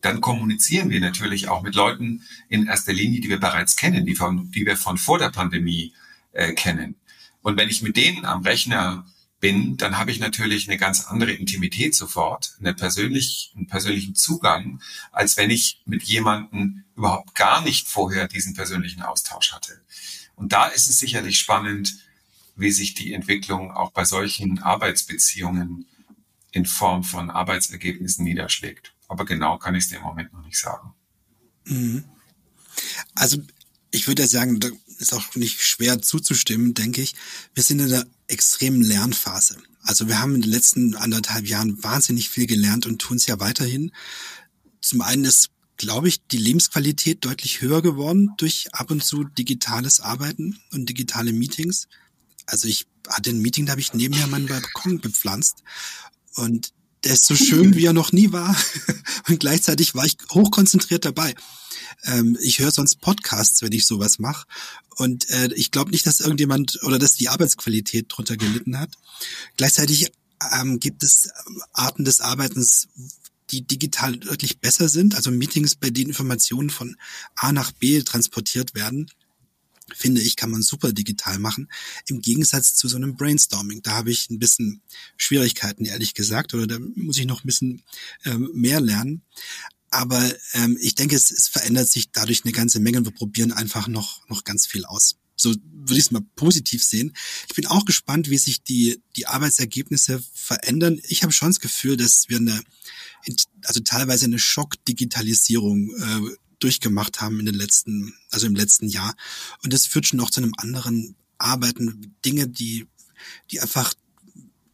dann 0.00 0.20
kommunizieren 0.20 0.90
wir 0.90 1.00
natürlich 1.00 1.48
auch 1.48 1.62
mit 1.62 1.74
Leuten 1.74 2.22
in 2.48 2.66
erster 2.66 2.92
Linie, 2.92 3.20
die 3.20 3.28
wir 3.28 3.40
bereits 3.40 3.76
kennen, 3.76 4.06
die, 4.06 4.14
von, 4.14 4.50
die 4.50 4.64
wir 4.64 4.76
von 4.76 4.96
vor 4.96 5.18
der 5.18 5.30
Pandemie 5.30 5.92
äh, 6.32 6.52
kennen. 6.52 6.94
Und 7.42 7.58
wenn 7.58 7.68
ich 7.68 7.82
mit 7.82 7.96
denen 7.96 8.24
am 8.24 8.42
Rechner 8.42 9.06
bin, 9.40 9.76
dann 9.78 9.98
habe 9.98 10.10
ich 10.10 10.20
natürlich 10.20 10.68
eine 10.68 10.78
ganz 10.78 11.06
andere 11.06 11.32
Intimität 11.32 11.94
sofort, 11.94 12.54
eine 12.60 12.74
persönlich, 12.74 13.52
einen 13.56 13.66
persönlichen 13.66 14.14
Zugang, 14.14 14.80
als 15.12 15.36
wenn 15.36 15.50
ich 15.50 15.80
mit 15.86 16.02
jemandem 16.02 16.84
überhaupt 16.94 17.34
gar 17.34 17.62
nicht 17.62 17.88
vorher 17.88 18.28
diesen 18.28 18.54
persönlichen 18.54 19.02
Austausch 19.02 19.52
hatte. 19.52 19.80
Und 20.36 20.52
da 20.52 20.66
ist 20.66 20.88
es 20.88 20.98
sicherlich 20.98 21.38
spannend, 21.38 21.96
wie 22.56 22.70
sich 22.70 22.94
die 22.94 23.14
Entwicklung 23.14 23.72
auch 23.72 23.92
bei 23.92 24.04
solchen 24.04 24.58
Arbeitsbeziehungen 24.58 25.86
in 26.52 26.66
Form 26.66 27.04
von 27.04 27.30
Arbeitsergebnissen 27.30 28.24
niederschlägt. 28.24 28.92
Aber 29.08 29.24
genau 29.24 29.58
kann 29.58 29.74
ich 29.74 29.84
es 29.84 29.90
dir 29.90 29.96
im 29.96 30.02
Moment 30.02 30.32
noch 30.32 30.44
nicht 30.44 30.58
sagen. 30.58 30.92
Mhm. 31.64 32.04
Also 33.14 33.38
ich 33.90 34.06
würde 34.06 34.22
ja 34.22 34.28
sagen, 34.28 34.60
da 34.60 34.68
ist 34.98 35.14
auch 35.14 35.34
nicht 35.34 35.62
schwer 35.62 36.02
zuzustimmen, 36.02 36.74
denke 36.74 37.00
ich. 37.00 37.14
Wir 37.54 37.62
sind 37.62 37.80
in 37.80 37.92
einer 37.92 38.06
extremen 38.30 38.82
Lernphase. 38.82 39.58
Also 39.82 40.08
wir 40.08 40.20
haben 40.20 40.34
in 40.34 40.42
den 40.42 40.50
letzten 40.50 40.94
anderthalb 40.94 41.46
Jahren 41.46 41.82
wahnsinnig 41.82 42.28
viel 42.28 42.46
gelernt 42.46 42.86
und 42.86 43.00
tun 43.00 43.16
es 43.16 43.26
ja 43.26 43.40
weiterhin. 43.40 43.92
Zum 44.80 45.00
einen 45.00 45.24
ist, 45.24 45.50
glaube 45.76 46.08
ich, 46.08 46.26
die 46.26 46.38
Lebensqualität 46.38 47.24
deutlich 47.24 47.60
höher 47.60 47.82
geworden 47.82 48.30
durch 48.36 48.68
ab 48.72 48.90
und 48.90 49.02
zu 49.02 49.24
digitales 49.24 50.00
Arbeiten 50.00 50.60
und 50.72 50.88
digitale 50.88 51.32
Meetings. 51.32 51.88
Also 52.46 52.68
ich 52.68 52.86
hatte 53.08 53.30
ein 53.30 53.40
Meeting, 53.40 53.66
da 53.66 53.72
habe 53.72 53.80
ich 53.80 53.94
nebenher 53.94 54.26
meinen 54.26 54.46
Balkon 54.46 55.00
bepflanzt 55.00 55.62
und 56.34 56.72
der 57.04 57.14
ist 57.14 57.26
so 57.26 57.34
schön, 57.34 57.74
wie 57.74 57.86
er 57.86 57.92
noch 57.92 58.12
nie 58.12 58.32
war. 58.32 58.54
Und 59.28 59.40
gleichzeitig 59.40 59.94
war 59.94 60.04
ich 60.04 60.16
hochkonzentriert 60.32 61.04
dabei. 61.04 61.34
Ähm, 62.04 62.36
ich 62.42 62.58
höre 62.58 62.70
sonst 62.70 63.00
Podcasts, 63.00 63.62
wenn 63.62 63.72
ich 63.72 63.86
sowas 63.86 64.18
mache. 64.18 64.46
Und 64.96 65.28
äh, 65.30 65.48
ich 65.54 65.70
glaube 65.70 65.90
nicht, 65.90 66.06
dass 66.06 66.20
irgendjemand 66.20 66.78
oder 66.82 66.98
dass 66.98 67.14
die 67.14 67.28
Arbeitsqualität 67.28 68.06
drunter 68.08 68.36
gelitten 68.36 68.78
hat. 68.78 68.90
Gleichzeitig 69.56 70.12
ähm, 70.52 70.80
gibt 70.80 71.02
es 71.02 71.30
ähm, 71.46 71.62
Arten 71.72 72.04
des 72.04 72.20
Arbeitens, 72.20 72.88
die 73.50 73.62
digital 73.62 74.22
wirklich 74.24 74.58
besser 74.60 74.88
sind, 74.88 75.16
also 75.16 75.30
Meetings, 75.30 75.74
bei 75.74 75.90
denen 75.90 76.10
Informationen 76.10 76.70
von 76.70 76.96
A 77.34 77.52
nach 77.52 77.72
B 77.72 78.00
transportiert 78.02 78.74
werden, 78.74 79.10
finde 79.96 80.20
ich, 80.20 80.36
kann 80.36 80.50
man 80.50 80.62
super 80.62 80.92
digital 80.92 81.38
machen. 81.38 81.68
Im 82.06 82.20
Gegensatz 82.20 82.74
zu 82.74 82.88
so 82.88 82.96
einem 82.96 83.16
Brainstorming. 83.16 83.82
Da 83.82 83.92
habe 83.92 84.10
ich 84.10 84.30
ein 84.30 84.38
bisschen 84.38 84.82
Schwierigkeiten, 85.16 85.84
ehrlich 85.84 86.14
gesagt, 86.14 86.54
oder 86.54 86.66
da 86.66 86.78
muss 86.94 87.18
ich 87.18 87.26
noch 87.26 87.44
ein 87.44 87.46
bisschen 87.46 87.82
ähm, 88.24 88.50
mehr 88.54 88.80
lernen. 88.80 89.22
Aber 89.90 90.32
ähm, 90.52 90.78
ich 90.80 90.94
denke, 90.94 91.16
es, 91.16 91.30
es 91.30 91.48
verändert 91.48 91.88
sich 91.88 92.12
dadurch 92.12 92.44
eine 92.44 92.52
ganze 92.52 92.80
Menge 92.80 92.98
und 92.98 93.04
wir 93.04 93.12
probieren 93.12 93.52
einfach 93.52 93.88
noch, 93.88 94.28
noch 94.28 94.44
ganz 94.44 94.66
viel 94.66 94.84
aus. 94.84 95.16
So 95.36 95.50
würde 95.50 95.98
ich 95.98 96.06
es 96.06 96.10
mal 96.10 96.22
positiv 96.36 96.84
sehen. 96.84 97.14
Ich 97.48 97.54
bin 97.54 97.66
auch 97.66 97.84
gespannt, 97.84 98.30
wie 98.30 98.38
sich 98.38 98.62
die, 98.62 99.00
die 99.16 99.26
Arbeitsergebnisse 99.26 100.22
verändern. 100.34 101.00
Ich 101.08 101.22
habe 101.22 101.32
schon 101.32 101.48
das 101.48 101.60
Gefühl, 101.60 101.96
dass 101.96 102.28
wir 102.28 102.36
eine, 102.36 102.62
also 103.64 103.80
teilweise 103.80 104.26
eine 104.26 104.38
Schockdigitalisierung 104.38 105.90
äh, 105.90 106.36
durchgemacht 106.60 107.20
haben 107.20 107.40
in 107.40 107.46
den 107.46 107.54
letzten, 107.54 108.14
also 108.30 108.46
im 108.46 108.54
letzten 108.54 108.88
Jahr. 108.88 109.14
Und 109.62 109.72
das 109.72 109.86
führt 109.86 110.06
schon 110.06 110.20
auch 110.20 110.30
zu 110.30 110.40
einem 110.40 110.54
anderen 110.56 111.16
Arbeiten, 111.38 112.14
Dinge, 112.24 112.48
die, 112.48 112.86
die 113.50 113.60
einfach, 113.60 113.94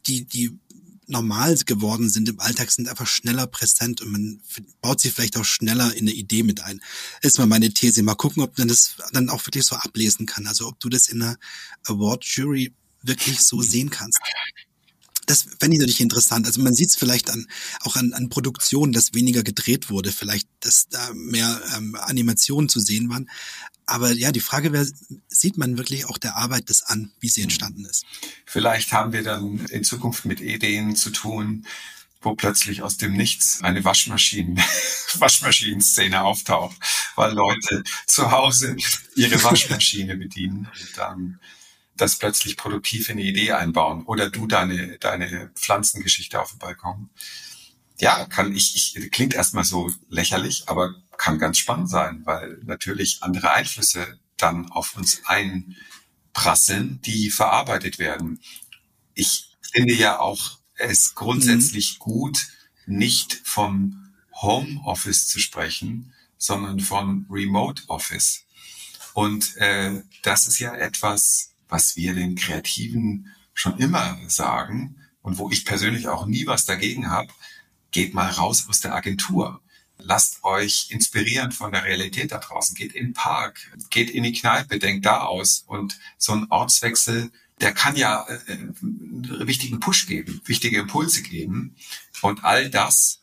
die, 0.06 0.24
die 0.24 0.58
normal 1.06 1.56
geworden 1.64 2.10
sind 2.10 2.28
im 2.28 2.40
Alltag, 2.40 2.70
sind 2.70 2.88
einfach 2.88 3.06
schneller 3.06 3.46
präsent 3.46 4.00
und 4.00 4.10
man 4.10 4.40
baut 4.80 5.00
sie 5.00 5.10
vielleicht 5.10 5.36
auch 5.36 5.44
schneller 5.44 5.94
in 5.94 6.00
eine 6.00 6.12
Idee 6.12 6.42
mit 6.42 6.60
ein. 6.60 6.82
Ist 7.22 7.38
mal 7.38 7.46
meine 7.46 7.72
These. 7.72 8.02
Mal 8.02 8.16
gucken, 8.16 8.42
ob 8.42 8.58
man 8.58 8.68
das 8.68 8.96
dann 9.12 9.30
auch 9.30 9.46
wirklich 9.46 9.64
so 9.64 9.76
ablesen 9.76 10.26
kann. 10.26 10.46
Also 10.46 10.66
ob 10.66 10.80
du 10.80 10.88
das 10.88 11.08
in 11.08 11.22
einer 11.22 11.36
Award 11.84 12.24
Jury 12.24 12.74
wirklich 13.02 13.40
so 13.40 13.62
sehen 13.62 13.90
kannst 13.90 14.18
das 15.26 15.42
fände 15.58 15.74
ich 15.74 15.80
natürlich 15.80 16.00
interessant. 16.00 16.46
Also 16.46 16.62
man 16.62 16.74
sieht 16.74 16.90
es 16.90 16.96
vielleicht 16.96 17.30
an, 17.30 17.46
auch 17.82 17.96
an, 17.96 18.12
an 18.12 18.28
Produktionen, 18.28 18.92
dass 18.92 19.12
weniger 19.12 19.42
gedreht 19.42 19.90
wurde, 19.90 20.12
vielleicht, 20.12 20.48
dass 20.60 20.88
da 20.88 21.12
mehr 21.14 21.60
ähm, 21.76 21.96
Animationen 21.96 22.68
zu 22.68 22.80
sehen 22.80 23.10
waren. 23.10 23.28
Aber 23.86 24.12
ja, 24.12 24.32
die 24.32 24.40
Frage 24.40 24.72
wäre, 24.72 24.86
sieht 25.28 25.58
man 25.58 25.78
wirklich 25.78 26.06
auch 26.06 26.18
der 26.18 26.36
Arbeit 26.36 26.70
das 26.70 26.82
an, 26.82 27.12
wie 27.20 27.28
sie 27.28 27.42
entstanden 27.42 27.84
ist? 27.84 28.04
Vielleicht 28.44 28.92
haben 28.92 29.12
wir 29.12 29.22
dann 29.22 29.64
in 29.66 29.84
Zukunft 29.84 30.24
mit 30.24 30.40
Ideen 30.40 30.96
zu 30.96 31.10
tun, 31.10 31.66
wo 32.20 32.34
plötzlich 32.34 32.82
aus 32.82 32.96
dem 32.96 33.12
Nichts 33.12 33.62
eine 33.62 33.84
Waschmaschinen, 33.84 34.60
Waschmaschinenszene 35.14 36.22
auftaucht, 36.22 36.76
weil 37.14 37.32
Leute 37.32 37.84
zu 38.06 38.32
Hause 38.32 38.76
ihre 39.14 39.42
Waschmaschine 39.42 40.16
bedienen 40.16 40.68
und 40.80 40.96
dann 40.96 41.40
das 41.96 42.16
plötzlich 42.18 42.56
produktiv 42.56 43.08
in 43.08 43.18
eine 43.18 43.26
Idee 43.26 43.52
einbauen 43.52 44.04
oder 44.04 44.30
du 44.30 44.46
deine, 44.46 44.98
deine 44.98 45.50
Pflanzengeschichte 45.54 46.40
auf 46.40 46.50
dem 46.50 46.58
Balkon. 46.58 47.10
Ja, 47.98 48.26
kann 48.26 48.54
ich, 48.54 48.96
ich 48.96 49.10
klingt 49.10 49.34
erstmal 49.34 49.64
so 49.64 49.90
lächerlich, 50.08 50.64
aber 50.66 50.94
kann 51.16 51.38
ganz 51.38 51.58
spannend 51.58 51.88
sein, 51.88 52.22
weil 52.24 52.58
natürlich 52.64 53.22
andere 53.22 53.52
Einflüsse 53.52 54.18
dann 54.36 54.70
auf 54.70 54.96
uns 54.96 55.22
einprasseln, 55.24 57.00
die 57.02 57.30
verarbeitet 57.30 57.98
werden. 57.98 58.40
Ich 59.14 59.56
finde 59.72 59.94
ja 59.94 60.20
auch 60.20 60.58
es 60.74 61.14
grundsätzlich 61.14 61.94
mhm. 61.94 61.98
gut, 61.98 62.46
nicht 62.86 63.40
vom 63.44 64.12
Homeoffice 64.32 65.26
zu 65.26 65.40
sprechen, 65.40 66.12
sondern 66.36 66.80
von 66.80 67.26
Remote 67.30 67.82
Office. 67.88 68.44
Und 69.14 69.56
äh, 69.56 70.02
das 70.22 70.46
ist 70.46 70.58
ja 70.58 70.74
etwas, 70.74 71.54
was 71.68 71.96
wir 71.96 72.14
den 72.14 72.36
Kreativen 72.36 73.34
schon 73.54 73.78
immer 73.78 74.18
sagen 74.28 74.96
und 75.22 75.38
wo 75.38 75.50
ich 75.50 75.64
persönlich 75.64 76.08
auch 76.08 76.26
nie 76.26 76.46
was 76.46 76.66
dagegen 76.66 77.10
habe, 77.10 77.32
geht 77.90 78.14
mal 78.14 78.30
raus 78.30 78.66
aus 78.68 78.80
der 78.80 78.94
Agentur. 78.94 79.60
Lasst 79.98 80.44
euch 80.44 80.88
inspirieren 80.90 81.52
von 81.52 81.72
der 81.72 81.84
Realität 81.84 82.30
da 82.30 82.38
draußen. 82.38 82.76
Geht 82.76 82.92
in 82.92 83.06
den 83.06 83.14
Park, 83.14 83.58
geht 83.90 84.10
in 84.10 84.22
die 84.22 84.34
Kneipe, 84.34 84.78
denkt 84.78 85.06
da 85.06 85.22
aus. 85.22 85.64
Und 85.66 85.98
so 86.18 86.32
ein 86.32 86.46
Ortswechsel, 86.50 87.32
der 87.60 87.72
kann 87.72 87.96
ja 87.96 88.26
äh, 88.28 88.52
einen 88.52 89.46
wichtigen 89.46 89.80
Push 89.80 90.06
geben, 90.06 90.42
wichtige 90.44 90.78
Impulse 90.78 91.22
geben. 91.22 91.76
Und 92.20 92.44
all 92.44 92.68
das 92.68 93.22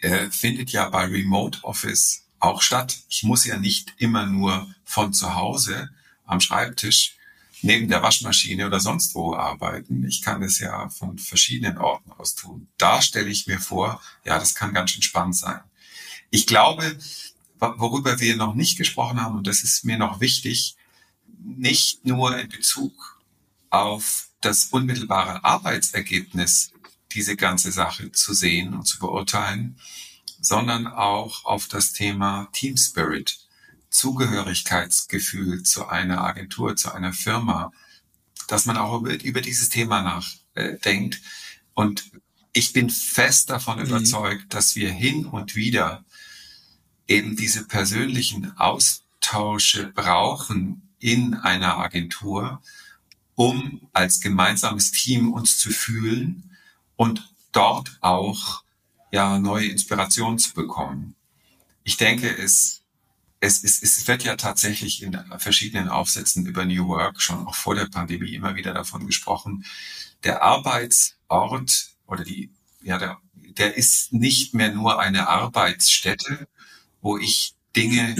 äh, 0.00 0.30
findet 0.30 0.70
ja 0.70 0.88
bei 0.88 1.04
Remote 1.04 1.62
Office 1.62 2.26
auch 2.40 2.60
statt. 2.60 2.98
Ich 3.08 3.22
muss 3.22 3.46
ja 3.46 3.56
nicht 3.56 3.94
immer 3.98 4.26
nur 4.26 4.74
von 4.84 5.12
zu 5.12 5.36
Hause 5.36 5.90
am 6.24 6.40
Schreibtisch 6.40 7.16
neben 7.62 7.88
der 7.88 8.02
Waschmaschine 8.02 8.66
oder 8.66 8.80
sonst 8.80 9.14
wo 9.14 9.34
arbeiten. 9.34 10.04
Ich 10.04 10.22
kann 10.22 10.42
es 10.42 10.58
ja 10.58 10.88
von 10.88 11.18
verschiedenen 11.18 11.78
Orten 11.78 12.12
aus 12.12 12.34
tun. 12.34 12.68
Da 12.76 13.00
stelle 13.00 13.30
ich 13.30 13.46
mir 13.46 13.60
vor, 13.60 14.00
ja, 14.24 14.38
das 14.38 14.54
kann 14.54 14.74
ganz 14.74 14.90
schön 14.90 15.02
spannend 15.02 15.36
sein. 15.36 15.60
Ich 16.30 16.46
glaube, 16.46 16.98
worüber 17.58 18.20
wir 18.20 18.36
noch 18.36 18.54
nicht 18.54 18.76
gesprochen 18.76 19.20
haben, 19.20 19.36
und 19.36 19.46
das 19.46 19.62
ist 19.62 19.84
mir 19.84 19.98
noch 19.98 20.20
wichtig, 20.20 20.76
nicht 21.44 22.04
nur 22.04 22.36
in 22.38 22.48
Bezug 22.48 23.20
auf 23.70 24.28
das 24.40 24.66
unmittelbare 24.66 25.44
Arbeitsergebnis 25.44 26.72
diese 27.12 27.36
ganze 27.36 27.72
Sache 27.72 28.12
zu 28.12 28.34
sehen 28.34 28.74
und 28.74 28.86
zu 28.86 28.98
beurteilen, 28.98 29.78
sondern 30.40 30.86
auch 30.86 31.44
auf 31.44 31.68
das 31.68 31.92
Thema 31.92 32.48
Team 32.52 32.76
Spirit. 32.76 33.38
Zugehörigkeitsgefühl 33.92 35.62
zu 35.62 35.86
einer 35.86 36.22
Agentur, 36.24 36.76
zu 36.76 36.92
einer 36.92 37.12
Firma, 37.12 37.72
dass 38.48 38.66
man 38.66 38.76
auch 38.76 39.00
über, 39.00 39.22
über 39.22 39.40
dieses 39.40 39.68
Thema 39.68 40.02
nachdenkt. 40.02 41.20
Und 41.74 42.10
ich 42.52 42.72
bin 42.72 42.90
fest 42.90 43.50
davon 43.50 43.78
mhm. 43.78 43.86
überzeugt, 43.86 44.52
dass 44.54 44.74
wir 44.74 44.90
hin 44.90 45.26
und 45.26 45.54
wieder 45.54 46.04
eben 47.06 47.36
diese 47.36 47.64
persönlichen 47.64 48.56
Austausche 48.58 49.86
brauchen 49.92 50.88
in 50.98 51.34
einer 51.34 51.78
Agentur, 51.78 52.62
um 53.34 53.88
als 53.92 54.20
gemeinsames 54.20 54.92
Team 54.92 55.32
uns 55.32 55.58
zu 55.58 55.70
fühlen 55.70 56.56
und 56.96 57.30
dort 57.52 57.98
auch 58.00 58.62
ja 59.10 59.38
neue 59.38 59.66
Inspirationen 59.66 60.38
zu 60.38 60.54
bekommen. 60.54 61.14
Ich 61.84 61.96
denke, 61.96 62.36
es 62.36 62.81
es, 63.42 63.64
es, 63.64 63.82
es 63.82 64.06
wird 64.06 64.22
ja 64.22 64.36
tatsächlich 64.36 65.02
in 65.02 65.18
verschiedenen 65.38 65.88
Aufsätzen 65.88 66.46
über 66.46 66.64
New 66.64 66.86
Work 66.86 67.20
schon 67.20 67.44
auch 67.44 67.56
vor 67.56 67.74
der 67.74 67.86
Pandemie 67.86 68.34
immer 68.34 68.54
wieder 68.54 68.72
davon 68.72 69.04
gesprochen. 69.04 69.64
Der 70.22 70.44
Arbeitsort 70.44 71.90
oder 72.06 72.22
die, 72.22 72.50
ja, 72.82 72.98
der, 72.98 73.18
der 73.34 73.76
ist 73.76 74.12
nicht 74.12 74.54
mehr 74.54 74.72
nur 74.72 75.00
eine 75.00 75.26
Arbeitsstätte, 75.26 76.46
wo 77.00 77.18
ich 77.18 77.56
Dinge 77.74 78.14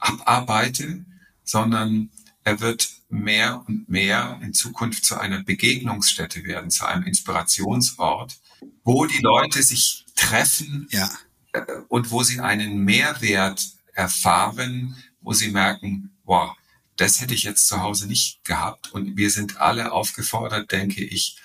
abarbeite, 0.00 1.04
sondern 1.44 2.10
er 2.42 2.58
wird 2.58 2.88
mehr 3.08 3.62
und 3.68 3.88
mehr 3.88 4.40
in 4.42 4.54
Zukunft 4.54 5.04
zu 5.04 5.20
einer 5.20 5.44
Begegnungsstätte 5.44 6.42
werden, 6.42 6.72
zu 6.72 6.84
einem 6.84 7.04
Inspirationsort, 7.04 8.40
wo 8.82 9.06
die 9.06 9.22
Leute 9.22 9.62
sich 9.62 10.04
treffen 10.16 10.88
ja. 10.90 11.08
Äh, 11.52 11.62
und 11.86 12.10
wo 12.10 12.24
sie 12.24 12.40
einen 12.40 12.78
Mehrwert 12.78 13.74
erfahren, 13.94 14.96
wo 15.20 15.32
sie 15.32 15.50
merken, 15.50 16.10
wow, 16.24 16.54
das 16.96 17.20
hätte 17.20 17.34
ich 17.34 17.42
jetzt 17.42 17.66
zu 17.66 17.80
Hause 17.80 18.06
nicht 18.06 18.44
gehabt. 18.44 18.92
Und 18.92 19.16
wir 19.16 19.30
sind 19.30 19.56
alle 19.60 19.92
aufgefordert, 19.92 20.70
denke 20.70 21.02
ich, 21.02 21.38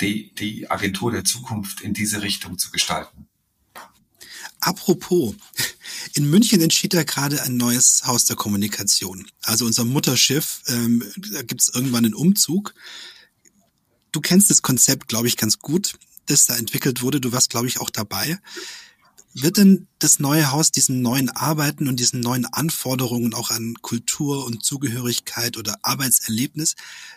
die, 0.00 0.34
die 0.34 0.70
Agentur 0.70 1.10
der 1.12 1.24
Zukunft 1.24 1.80
in 1.80 1.94
diese 1.94 2.22
Richtung 2.22 2.58
zu 2.58 2.70
gestalten. 2.70 3.28
Apropos, 4.60 5.34
in 6.14 6.28
München 6.28 6.60
entsteht 6.60 6.94
ja 6.94 7.02
gerade 7.02 7.42
ein 7.42 7.56
neues 7.56 8.02
Haus 8.04 8.26
der 8.26 8.36
Kommunikation. 8.36 9.26
Also 9.42 9.64
unser 9.64 9.84
Mutterschiff, 9.84 10.62
ähm, 10.66 11.02
da 11.32 11.42
gibt 11.42 11.62
es 11.62 11.70
irgendwann 11.74 12.04
einen 12.04 12.14
Umzug. 12.14 12.74
Du 14.12 14.20
kennst 14.20 14.50
das 14.50 14.62
Konzept, 14.62 15.08
glaube 15.08 15.28
ich, 15.28 15.36
ganz 15.36 15.58
gut, 15.58 15.98
das 16.26 16.46
da 16.46 16.56
entwickelt 16.56 17.00
wurde. 17.00 17.20
Du 17.20 17.32
warst, 17.32 17.50
glaube 17.50 17.68
ich, 17.68 17.80
auch 17.80 17.90
dabei. 17.90 18.38
Wird 19.32 19.58
denn 19.58 19.86
das 20.00 20.18
neue 20.18 20.50
Haus 20.50 20.72
diesen 20.72 21.02
neuen 21.02 21.30
Arbeiten 21.30 21.88
und 21.88 22.00
diesen 22.00 22.20
neuen 22.20 22.46
Anforderungen 22.46 23.32
auch 23.32 23.50
an 23.50 23.74
Kultur 23.80 24.44
und 24.44 24.64
Zugehörigkeit 24.64 25.56
oder 25.56 25.76
Arbeitserlebnis, 25.82 26.74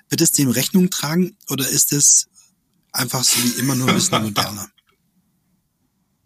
wird 0.09 0.21
es 0.21 0.31
dem 0.31 0.49
Rechnung 0.49 0.91
tragen 0.91 1.35
oder 1.49 1.67
ist 1.67 1.91
es 1.91 2.27
einfach 2.91 3.23
so 3.23 3.43
wie 3.43 3.59
immer 3.59 3.73
nur 3.73 3.89
ein 3.89 3.95
bisschen 3.95 4.21
moderner? 4.21 4.69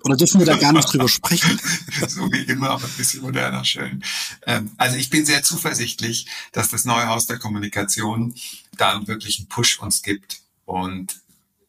Oder 0.03 0.15
dürfen 0.15 0.39
wir 0.39 0.45
da 0.45 0.57
gar 0.57 0.73
nicht 0.73 0.91
drüber 0.91 1.09
sprechen? 1.09 1.59
so 2.07 2.31
wie 2.31 2.43
immer, 2.43 2.71
aber 2.71 2.85
ein 2.85 2.93
bisschen 2.97 3.21
moderner, 3.21 3.65
schön. 3.65 4.03
Ähm, 4.45 4.71
also 4.77 4.97
ich 4.97 5.09
bin 5.09 5.25
sehr 5.25 5.41
zuversichtlich, 5.43 6.27
dass 6.51 6.69
das 6.69 6.85
neue 6.85 7.07
Haus 7.07 7.25
der 7.25 7.39
Kommunikation 7.39 8.35
da 8.77 8.95
einen 8.95 9.47
Push 9.49 9.79
uns 9.79 10.03
gibt 10.03 10.41
und 10.65 11.21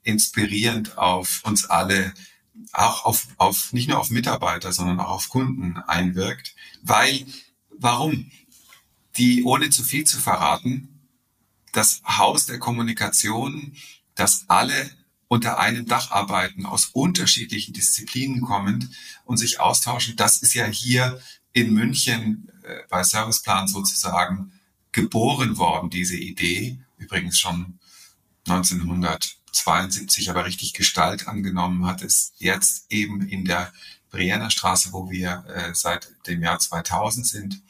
inspirierend 0.03 0.99
auf 0.99 1.41
uns 1.45 1.65
alle 1.65 2.13
auch 2.73 3.05
auf, 3.05 3.29
auf 3.37 3.73
nicht 3.73 3.89
nur 3.89 3.99
auf 3.99 4.11
Mitarbeiter, 4.11 4.73
sondern 4.73 5.01
auch 5.01 5.11
auf 5.11 5.29
Kunden 5.29 5.77
einwirkt. 5.77 6.55
Weil, 6.83 7.27
warum? 7.71 8.31
Die, 9.17 9.43
ohne 9.45 9.71
zu 9.71 9.83
viel 9.83 10.05
zu 10.05 10.19
verraten, 10.19 11.01
das 11.73 12.03
Haus 12.05 12.47
der 12.47 12.59
Kommunikation, 12.59 13.75
das 14.15 14.45
alle 14.49 14.91
unter 15.29 15.59
einem 15.59 15.87
Dach 15.87 16.11
arbeiten, 16.11 16.67
aus 16.67 16.87
unterschiedlichen 16.93 17.75
Disziplinen 17.75 18.41
kommend 18.41 18.89
und 19.25 19.37
sich 19.37 19.61
austauschen. 19.61 20.17
Das 20.17 20.39
ist 20.39 20.55
ja 20.55 20.67
hier 20.67 21.21
in 21.53 21.75
München 21.75 22.51
äh, 22.63 22.81
bei 22.89 23.03
Serviceplan 23.03 23.69
sozusagen 23.69 24.53
geboren 24.93 25.59
worden, 25.59 25.91
diese 25.91 26.17
Idee. 26.17 26.79
Übrigens 26.97 27.39
schon 27.39 27.79
1972, 29.49 30.31
aber 30.31 30.45
richtig 30.45 30.75
Gestalt 30.75 31.29
angenommen 31.29 31.87
hat 31.87 32.03
es 32.03 32.33
jetzt 32.39 32.87
eben 32.91 33.27
in 33.29 33.45
der 33.45 33.73
Brienner 34.11 34.51
Straße, 34.51 34.93
wo 34.93 35.11
wir 35.11 35.45
äh, 35.49 35.75
seit 35.75 36.09
dem 36.27 36.43
Jahr 36.43 36.59
2000 36.59 37.27
sind. 37.27 37.63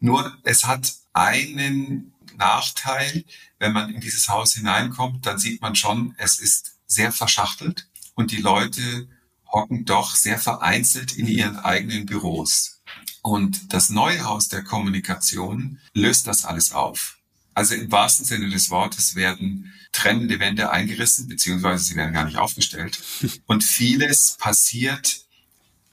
Nur 0.00 0.36
es 0.44 0.64
hat 0.64 0.94
einen 1.12 2.12
Nachteil, 2.36 3.24
wenn 3.58 3.72
man 3.72 3.92
in 3.92 4.00
dieses 4.00 4.28
Haus 4.28 4.54
hineinkommt, 4.54 5.26
dann 5.26 5.38
sieht 5.38 5.60
man 5.62 5.74
schon, 5.74 6.14
es 6.18 6.38
ist 6.38 6.76
sehr 6.86 7.12
verschachtelt 7.12 7.88
und 8.14 8.30
die 8.30 8.40
Leute 8.40 9.08
hocken 9.46 9.84
doch 9.84 10.14
sehr 10.14 10.38
vereinzelt 10.38 11.16
in 11.16 11.26
ihren 11.26 11.56
eigenen 11.56 12.06
Büros. 12.06 12.82
Und 13.22 13.72
das 13.72 13.90
neue 13.90 14.24
Haus 14.24 14.48
der 14.48 14.62
Kommunikation 14.62 15.80
löst 15.94 16.26
das 16.26 16.44
alles 16.44 16.72
auf. 16.72 17.15
Also 17.56 17.74
im 17.74 17.90
wahrsten 17.90 18.26
Sinne 18.26 18.50
des 18.50 18.68
Wortes 18.68 19.14
werden 19.14 19.72
trennende 19.90 20.38
Wände 20.40 20.70
eingerissen, 20.70 21.26
beziehungsweise 21.26 21.84
sie 21.84 21.96
werden 21.96 22.12
gar 22.12 22.26
nicht 22.26 22.36
aufgestellt. 22.36 23.02
Und 23.46 23.64
vieles 23.64 24.36
passiert 24.38 25.24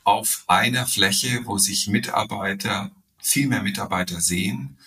auf 0.04 0.44
einer 0.48 0.86
Fläche, 0.86 1.46
wo 1.46 1.58
sich 1.58 1.88
Mitarbeiter, 1.88 2.92
viel 3.22 3.48
mehr 3.48 3.64
Mitarbeiter 3.64 4.20
sehen 4.20 4.78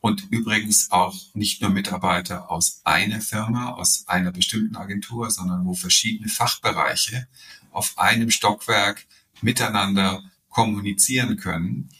und 0.00 0.26
übrigens 0.32 0.90
auch 0.90 1.14
nicht 1.34 1.62
nur 1.62 1.70
Mitarbeiter 1.70 2.50
aus 2.50 2.80
einer 2.82 3.20
Firma, 3.20 3.70
aus 3.70 4.08
einer 4.08 4.32
bestimmten 4.32 4.74
Agentur, 4.74 5.30
sondern 5.30 5.64
wo 5.64 5.74
verschiedene 5.74 6.28
Fachbereiche 6.28 7.28
auf 7.70 7.96
einem 7.96 8.32
Stockwerk 8.32 9.06
miteinander 9.40 10.24
kommunizieren 10.48 11.36
können, 11.36 11.90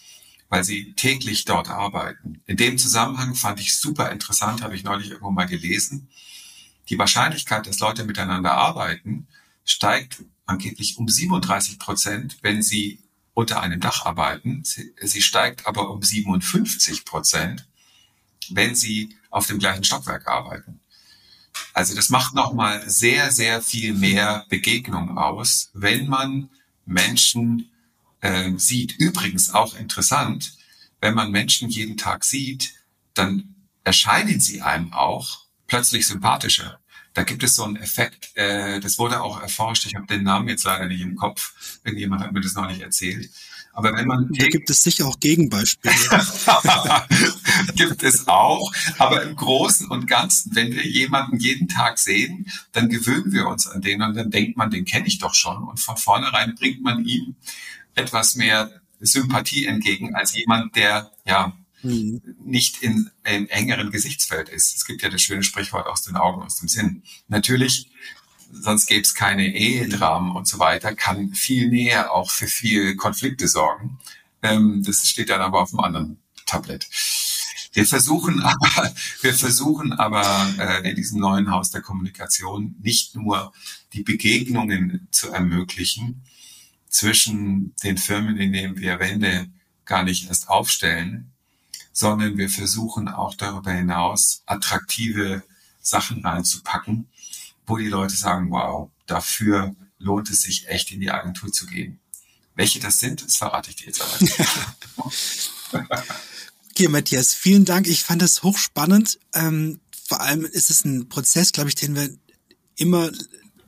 weil 0.48 0.64
sie 0.64 0.92
täglich 0.94 1.44
dort 1.44 1.68
arbeiten. 1.68 2.42
In 2.46 2.56
dem 2.56 2.78
Zusammenhang 2.78 3.34
fand 3.34 3.60
ich 3.60 3.76
super 3.76 4.10
interessant, 4.12 4.62
habe 4.62 4.74
ich 4.74 4.84
neulich 4.84 5.10
irgendwo 5.10 5.30
mal 5.30 5.46
gelesen. 5.46 6.08
Die 6.88 6.98
Wahrscheinlichkeit, 6.98 7.66
dass 7.66 7.80
Leute 7.80 8.04
miteinander 8.04 8.52
arbeiten, 8.52 9.26
steigt 9.64 10.22
angeblich 10.46 10.98
um 10.98 11.08
37 11.08 11.78
Prozent, 11.78 12.38
wenn 12.42 12.62
sie 12.62 13.00
unter 13.32 13.60
einem 13.60 13.80
Dach 13.80 14.04
arbeiten. 14.04 14.62
Sie, 14.64 14.94
sie 15.00 15.22
steigt 15.22 15.66
aber 15.66 15.90
um 15.90 16.02
57 16.02 17.04
Prozent, 17.04 17.66
wenn 18.50 18.74
sie 18.74 19.16
auf 19.30 19.46
dem 19.46 19.58
gleichen 19.58 19.84
Stockwerk 19.84 20.28
arbeiten. 20.28 20.80
Also 21.72 21.94
das 21.94 22.10
macht 22.10 22.34
nochmal 22.34 22.88
sehr, 22.88 23.32
sehr 23.32 23.62
viel 23.62 23.94
mehr 23.94 24.46
Begegnung 24.48 25.18
aus, 25.18 25.70
wenn 25.72 26.06
man 26.06 26.50
Menschen 26.86 27.70
äh, 28.24 28.52
sieht. 28.56 28.96
Übrigens 28.98 29.52
auch 29.52 29.74
interessant, 29.78 30.56
wenn 31.00 31.14
man 31.14 31.30
Menschen 31.30 31.68
jeden 31.68 31.98
Tag 31.98 32.24
sieht, 32.24 32.72
dann 33.12 33.54
erscheinen 33.84 34.40
sie 34.40 34.62
einem 34.62 34.92
auch 34.92 35.44
plötzlich 35.66 36.06
sympathischer. 36.06 36.80
Da 37.12 37.22
gibt 37.22 37.42
es 37.44 37.54
so 37.54 37.64
einen 37.64 37.76
Effekt, 37.76 38.34
äh, 38.34 38.80
das 38.80 38.98
wurde 38.98 39.22
auch 39.22 39.40
erforscht, 39.40 39.86
ich 39.86 39.94
habe 39.94 40.06
den 40.06 40.24
Namen 40.24 40.48
jetzt 40.48 40.64
leider 40.64 40.86
nicht 40.86 41.02
im 41.02 41.16
Kopf, 41.16 41.52
irgendjemand 41.84 42.22
hat 42.22 42.32
mir 42.32 42.40
das 42.40 42.54
noch 42.54 42.66
nicht 42.66 42.80
erzählt, 42.80 43.30
aber 43.74 43.92
wenn 43.92 44.06
man. 44.06 44.28
Da 44.30 44.46
gibt 44.46 44.70
es 44.70 44.82
sicher 44.84 45.06
auch 45.06 45.18
Gegenbeispiele. 45.18 45.94
gibt 47.74 48.02
es 48.04 48.28
auch. 48.28 48.72
Aber 48.98 49.22
im 49.24 49.34
Großen 49.34 49.88
und 49.88 50.06
Ganzen, 50.06 50.54
wenn 50.54 50.72
wir 50.72 50.86
jemanden 50.86 51.38
jeden 51.38 51.66
Tag 51.68 51.98
sehen, 51.98 52.46
dann 52.70 52.88
gewöhnen 52.88 53.32
wir 53.32 53.48
uns 53.48 53.66
an 53.66 53.82
den 53.82 54.00
und 54.00 54.14
dann 54.14 54.30
denkt 54.30 54.56
man, 54.56 54.70
den 54.70 54.84
kenne 54.84 55.08
ich 55.08 55.18
doch 55.18 55.34
schon. 55.34 55.64
Und 55.64 55.80
von 55.80 55.96
vornherein 55.96 56.54
bringt 56.54 56.82
man 56.82 57.04
ihm 57.04 57.34
etwas 57.94 58.34
mehr 58.34 58.80
Sympathie 59.00 59.66
entgegen 59.66 60.14
als 60.14 60.34
jemand, 60.34 60.76
der, 60.76 61.10
ja, 61.26 61.56
mhm. 61.82 62.22
nicht 62.44 62.82
in 62.82 63.10
einem 63.22 63.46
engeren 63.48 63.90
Gesichtsfeld 63.90 64.48
ist. 64.48 64.76
Es 64.76 64.84
gibt 64.84 65.02
ja 65.02 65.08
das 65.08 65.22
schöne 65.22 65.42
Sprichwort 65.42 65.86
aus 65.86 66.02
den 66.02 66.16
Augen, 66.16 66.42
aus 66.42 66.58
dem 66.58 66.68
Sinn. 66.68 67.02
Natürlich 67.28 67.90
sonst 68.52 68.86
gäbe 68.86 69.02
es 69.02 69.14
keine 69.14 69.54
Ehedramen 69.54 70.32
und 70.32 70.46
so 70.46 70.58
weiter, 70.58 70.94
kann 70.94 71.34
viel 71.34 71.68
näher 71.68 72.12
auch 72.12 72.30
für 72.30 72.46
viel 72.46 72.96
Konflikte 72.96 73.48
sorgen. 73.48 73.98
Ähm, 74.42 74.82
das 74.84 75.08
steht 75.08 75.30
dann 75.30 75.40
aber 75.40 75.60
auf 75.60 75.72
einem 75.72 75.80
anderen 75.80 76.22
Tablet. 76.46 76.88
Wir 77.72 77.86
versuchen 77.86 78.40
aber, 78.42 78.94
wir 79.22 79.34
versuchen 79.34 79.92
aber 79.92 80.54
äh, 80.58 80.90
in 80.90 80.96
diesem 80.96 81.20
neuen 81.20 81.50
Haus 81.50 81.70
der 81.70 81.82
Kommunikation 81.82 82.76
nicht 82.80 83.16
nur 83.16 83.52
die 83.92 84.02
Begegnungen 84.02 85.08
zu 85.10 85.30
ermöglichen 85.30 86.22
zwischen 86.94 87.74
den 87.82 87.98
Firmen, 87.98 88.36
in 88.36 88.52
denen 88.52 88.78
wir 88.78 89.00
Wände 89.00 89.48
gar 89.84 90.04
nicht 90.04 90.28
erst 90.28 90.48
aufstellen, 90.48 91.32
sondern 91.92 92.38
wir 92.38 92.48
versuchen 92.48 93.08
auch 93.08 93.34
darüber 93.34 93.72
hinaus 93.72 94.44
attraktive 94.46 95.42
Sachen 95.82 96.24
reinzupacken, 96.24 97.08
wo 97.66 97.78
die 97.78 97.88
Leute 97.88 98.14
sagen, 98.14 98.48
wow, 98.52 98.90
dafür 99.06 99.74
lohnt 99.98 100.30
es 100.30 100.42
sich 100.42 100.68
echt 100.68 100.92
in 100.92 101.00
die 101.00 101.10
Agentur 101.10 101.50
zu 101.50 101.66
gehen. 101.66 101.98
Welche 102.54 102.78
das 102.78 103.00
sind, 103.00 103.24
das 103.24 103.38
verrate 103.38 103.70
ich 103.70 103.76
dir 103.76 103.86
jetzt 103.86 104.00
aber 104.00 104.20
nicht. 104.20 104.38
okay, 106.70 106.86
Matthias, 106.86 107.34
vielen 107.34 107.64
Dank. 107.64 107.88
Ich 107.88 108.04
fand 108.04 108.22
das 108.22 108.44
hochspannend. 108.44 109.18
Ähm, 109.34 109.80
vor 110.06 110.20
allem 110.20 110.44
ist 110.44 110.70
es 110.70 110.84
ein 110.84 111.08
Prozess, 111.08 111.50
glaube 111.50 111.70
ich, 111.70 111.74
den 111.74 111.96
wir 111.96 112.08
immer 112.76 113.10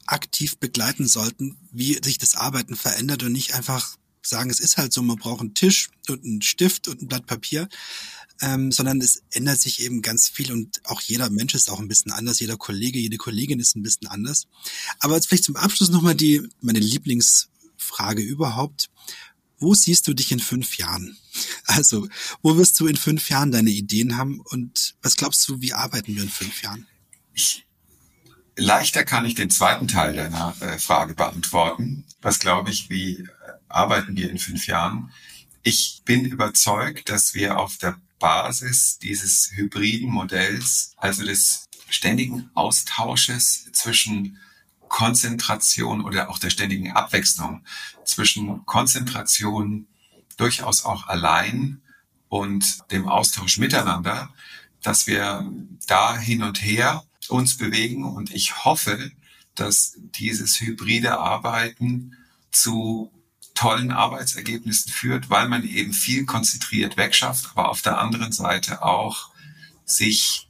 aktiv 0.07 0.59
begleiten 0.59 1.07
sollten, 1.07 1.57
wie 1.73 1.99
sich 2.03 2.19
das 2.19 2.37
Arbeiten 2.37 2.77
verändert 2.77 3.23
und 3.23 3.33
nicht 3.33 3.55
einfach 3.55 3.97
sagen, 4.23 4.51
es 4.51 4.61
ist 4.61 4.77
halt 4.77 4.93
so, 4.93 5.03
man 5.03 5.17
braucht 5.17 5.41
einen 5.41 5.55
Tisch 5.55 5.89
und 6.09 6.25
einen 6.25 6.43
Stift 6.43 6.89
und 6.89 7.03
ein 7.03 7.09
Blatt 7.09 7.27
Papier, 7.27 7.69
ähm, 8.41 8.73
sondern 8.73 9.01
es 9.01 9.23
ändert 9.31 9.61
sich 9.61 9.81
eben 9.81 10.03
ganz 10.03 10.29
viel 10.29 10.53
und 10.53 10.85
auch 10.85 11.01
jeder 11.01 11.31
Mensch 11.31 11.55
ist 11.55 11.71
auch 11.71 11.81
ein 11.81 11.89
bisschen 11.89 12.13
anders, 12.13 12.41
jeder 12.41 12.57
Kollege, 12.57 12.99
jede 12.99 13.17
Kollegin 13.17 13.61
ist 13.61 13.77
ein 13.77 13.83
bisschen 13.83 14.09
anders. 14.09 14.47
Aber 14.99 15.15
jetzt 15.15 15.29
vielleicht 15.29 15.45
zum 15.45 15.57
Abschluss 15.57 15.91
nochmal 15.91 16.15
die, 16.15 16.43
meine 16.61 16.81
Lieblingsfrage 16.81 18.23
überhaupt. 18.23 18.91
Wo 19.59 19.75
siehst 19.75 20.07
du 20.07 20.13
dich 20.13 20.33
in 20.33 20.41
fünf 20.41 20.77
Jahren? 20.79 21.17
Also, 21.69 22.09
wo 22.41 22.57
wirst 22.57 22.81
du 22.81 22.87
in 22.87 22.97
fünf 22.97 23.29
Jahren 23.29 23.51
deine 23.51 23.71
Ideen 23.71 24.17
haben 24.17 24.41
und 24.41 24.95
was 25.03 25.17
glaubst 25.17 25.47
du, 25.47 25.61
wie 25.61 25.75
arbeiten 25.75 26.15
wir 26.15 26.23
in 26.23 26.31
fünf 26.31 26.63
Jahren? 26.63 26.87
Ich, 27.35 27.66
leichter 28.57 29.05
kann 29.05 29.25
ich 29.25 29.35
den 29.35 29.51
zweiten 29.51 29.87
Teil 29.87 30.15
deiner 30.15 30.55
äh, 30.61 30.79
Frage 30.79 31.15
beantworten. 31.15 32.05
Was 32.21 32.39
glaube 32.39 32.71
ich, 32.71 32.91
wie 32.91 33.19
äh, 33.19 33.27
arbeiten 33.69 34.17
wir 34.17 34.31
in 34.31 34.39
fünf 34.39 34.67
Jahren? 34.67 35.13
Ich 35.63 36.03
bin 36.05 36.25
überzeugt, 36.25 37.11
dass 37.11 37.35
wir 37.35 37.59
auf 37.59 37.77
der 37.77 37.99
Basis 38.19 38.99
dieses 38.99 39.51
hybriden 39.53 40.11
Modells, 40.11 40.93
also 40.97 41.25
des 41.25 41.69
ständigen 41.89 42.51
Austausches 42.55 43.71
zwischen 43.73 44.39
Konzentration 44.89 46.05
oder 46.05 46.31
auch 46.31 46.39
der 46.39 46.51
ständigen 46.51 46.93
Abwechslung 46.93 47.65
zwischen 48.05 48.65
Konzentration 48.65 49.87
durchaus 50.37 50.85
auch 50.85 51.07
allein 51.09 51.83
und 52.29 52.91
dem 52.91 53.09
Austausch 53.09 53.59
miteinander, 53.59 54.33
dass 54.83 55.07
wir 55.07 55.51
da 55.87 56.17
hin 56.17 56.43
und 56.43 56.63
her 56.63 57.03
uns 57.31 57.57
bewegen 57.57 58.05
und 58.05 58.31
ich 58.33 58.65
hoffe, 58.65 59.11
dass 59.55 59.95
dieses 59.97 60.61
hybride 60.61 61.19
Arbeiten 61.19 62.17
zu 62.51 63.11
tollen 63.55 63.91
Arbeitsergebnissen 63.91 64.93
führt, 64.93 65.31
weil 65.31 65.49
man 65.49 65.67
eben 65.67 65.93
viel 65.93 66.27
konzentriert 66.27 66.97
wegschafft, 66.97 67.51
aber 67.51 67.71
auf 67.71 67.83
der 67.83 67.99
anderen 67.99 68.33
Seite 68.33 68.83
auch 68.83 69.31
sich 69.85 70.49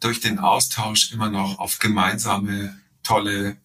durch 0.00 0.20
den 0.20 0.40
Austausch 0.40 1.12
immer 1.12 1.30
noch 1.30 1.58
auf 1.58 1.78
gemeinsame 1.78 2.76
tolle 3.04 3.56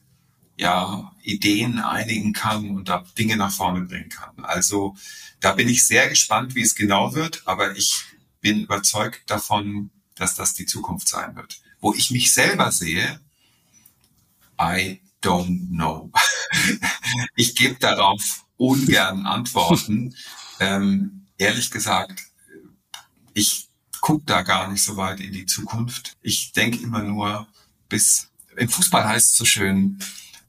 ja, 0.58 1.12
Ideen 1.24 1.80
einigen 1.80 2.34
kann 2.34 2.70
und 2.72 2.90
da 2.90 3.04
Dinge 3.18 3.38
nach 3.38 3.52
vorne 3.52 3.82
bringen 3.82 4.10
kann. 4.10 4.44
Also 4.44 4.96
da 5.40 5.54
bin 5.54 5.68
ich 5.68 5.86
sehr 5.86 6.10
gespannt, 6.10 6.56
wie 6.56 6.62
es 6.62 6.76
genau 6.76 7.14
wird, 7.14 7.44
aber 7.46 7.76
ich 7.78 8.04
bin 8.42 8.64
überzeugt 8.64 9.30
davon, 9.30 9.92
dass 10.16 10.36
das 10.36 10.54
die 10.54 10.66
Zukunft 10.66 11.08
sein 11.08 11.36
wird. 11.36 11.62
Wo 11.80 11.94
ich 11.94 12.12
mich 12.12 12.34
selber 12.34 12.72
sehe, 12.72 13.20
I 14.60 15.02
don't 15.22 15.70
know. 15.70 16.12
ich 17.36 17.56
gebe 17.56 17.76
darauf 17.76 18.46
ungern 18.58 19.26
antworten. 19.26 20.16
ähm, 20.60 21.28
ehrlich 21.38 21.72
gesagt, 21.72 22.24
ich 23.34 23.70
gucke 24.02 24.24
da 24.26 24.42
gar 24.42 24.72
nicht 24.72 24.84
so 24.84 24.98
weit 24.98 25.20
in 25.20 25.34
die 25.34 25.46
Zukunft. 25.46 26.18
Ich 26.22 26.52
denke 26.54 26.80
immer 26.80 27.04
nur 27.04 27.48
bis, 27.90 28.30
im 28.56 28.70
Fußball 28.70 29.06
heißt 29.08 29.32
es 29.32 29.38
so 29.38 29.46
schön, 29.46 30.00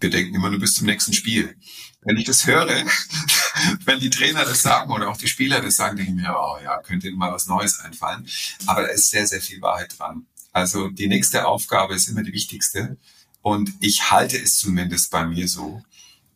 wir 0.01 0.11
denken 0.11 0.35
immer 0.35 0.51
nur 0.51 0.61
bis 0.61 0.75
zum 0.75 0.87
nächsten 0.87 1.13
Spiel. 1.13 1.57
Wenn 2.03 2.17
ich 2.17 2.25
das 2.25 2.47
höre, 2.47 2.69
wenn 3.85 4.01
die 4.01 4.11
Trainer 4.11 4.45
das 4.45 4.63
sagen 4.63 4.93
oder 4.93 5.09
auch 5.09 5.17
die 5.17 5.27
Spieler 5.29 5.61
das 5.61 5.77
sagen, 5.77 5.97
denke 5.97 6.13
ich 6.13 6.17
mir, 6.17 6.35
oh 6.39 6.59
ja, 6.63 6.81
könnte 6.83 7.09
ihnen 7.09 7.19
mal 7.19 7.33
was 7.33 7.47
Neues 7.47 7.81
einfallen. 7.81 8.27
Aber 8.67 8.83
da 8.83 8.89
ist 8.89 9.11
sehr, 9.11 9.27
sehr 9.27 9.41
viel 9.41 9.61
Wahrheit 9.61 9.99
dran. 9.99 10.27
Also 10.53 10.89
die 10.89 11.09
nächste 11.09 11.47
Aufgabe 11.47 11.95
ist 11.95 12.09
immer 12.09 12.23
die 12.23 12.33
wichtigste. 12.33 12.97
Und 13.43 13.73
ich 13.81 14.11
halte 14.11 14.37
es 14.37 14.59
zumindest 14.59 15.11
bei 15.11 15.27
mir 15.27 15.49
so. 15.49 15.83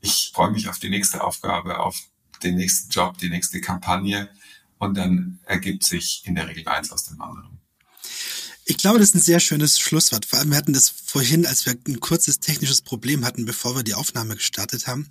Ich 0.01 0.31
freue 0.35 0.51
mich 0.51 0.69
auf 0.69 0.79
die 0.79 0.91
nächste 0.91 1.23
Aufgabe, 1.23 1.79
auf 1.79 2.01
den 2.43 2.57
nächsten 2.57 2.91
Job, 2.91 3.19
die 3.19 3.31
nächste 3.31 3.61
Kampagne. 3.61 4.29
Und 4.79 4.97
dann 4.97 5.39
ergibt 5.45 5.85
sich 5.85 6.23
in 6.25 6.35
der 6.35 6.49
Regel 6.49 6.67
eins 6.67 6.91
aus 6.91 7.05
dem 7.05 7.21
anderen. 7.21 7.59
Ich 8.65 8.79
glaube, 8.79 8.99
das 8.99 9.09
ist 9.09 9.15
ein 9.17 9.21
sehr 9.21 9.41
schönes 9.41 9.81
Schlusswort. 9.81 10.25
Vor 10.25 10.39
allem, 10.39 10.51
wir 10.51 10.57
hatten 10.57 10.73
das 10.73 10.89
vorhin, 10.89 11.47
als 11.47 11.67
wir 11.67 11.77
ein 11.87 12.01
kurzes 12.01 12.39
technisches 12.39 12.81
Problem 12.81 13.25
hatten, 13.25 13.45
bevor 13.45 13.75
wir 13.75 13.83
die 13.83 13.95
Aufnahme 13.95 14.37
gestartet 14.37 14.87
haben, 14.87 15.09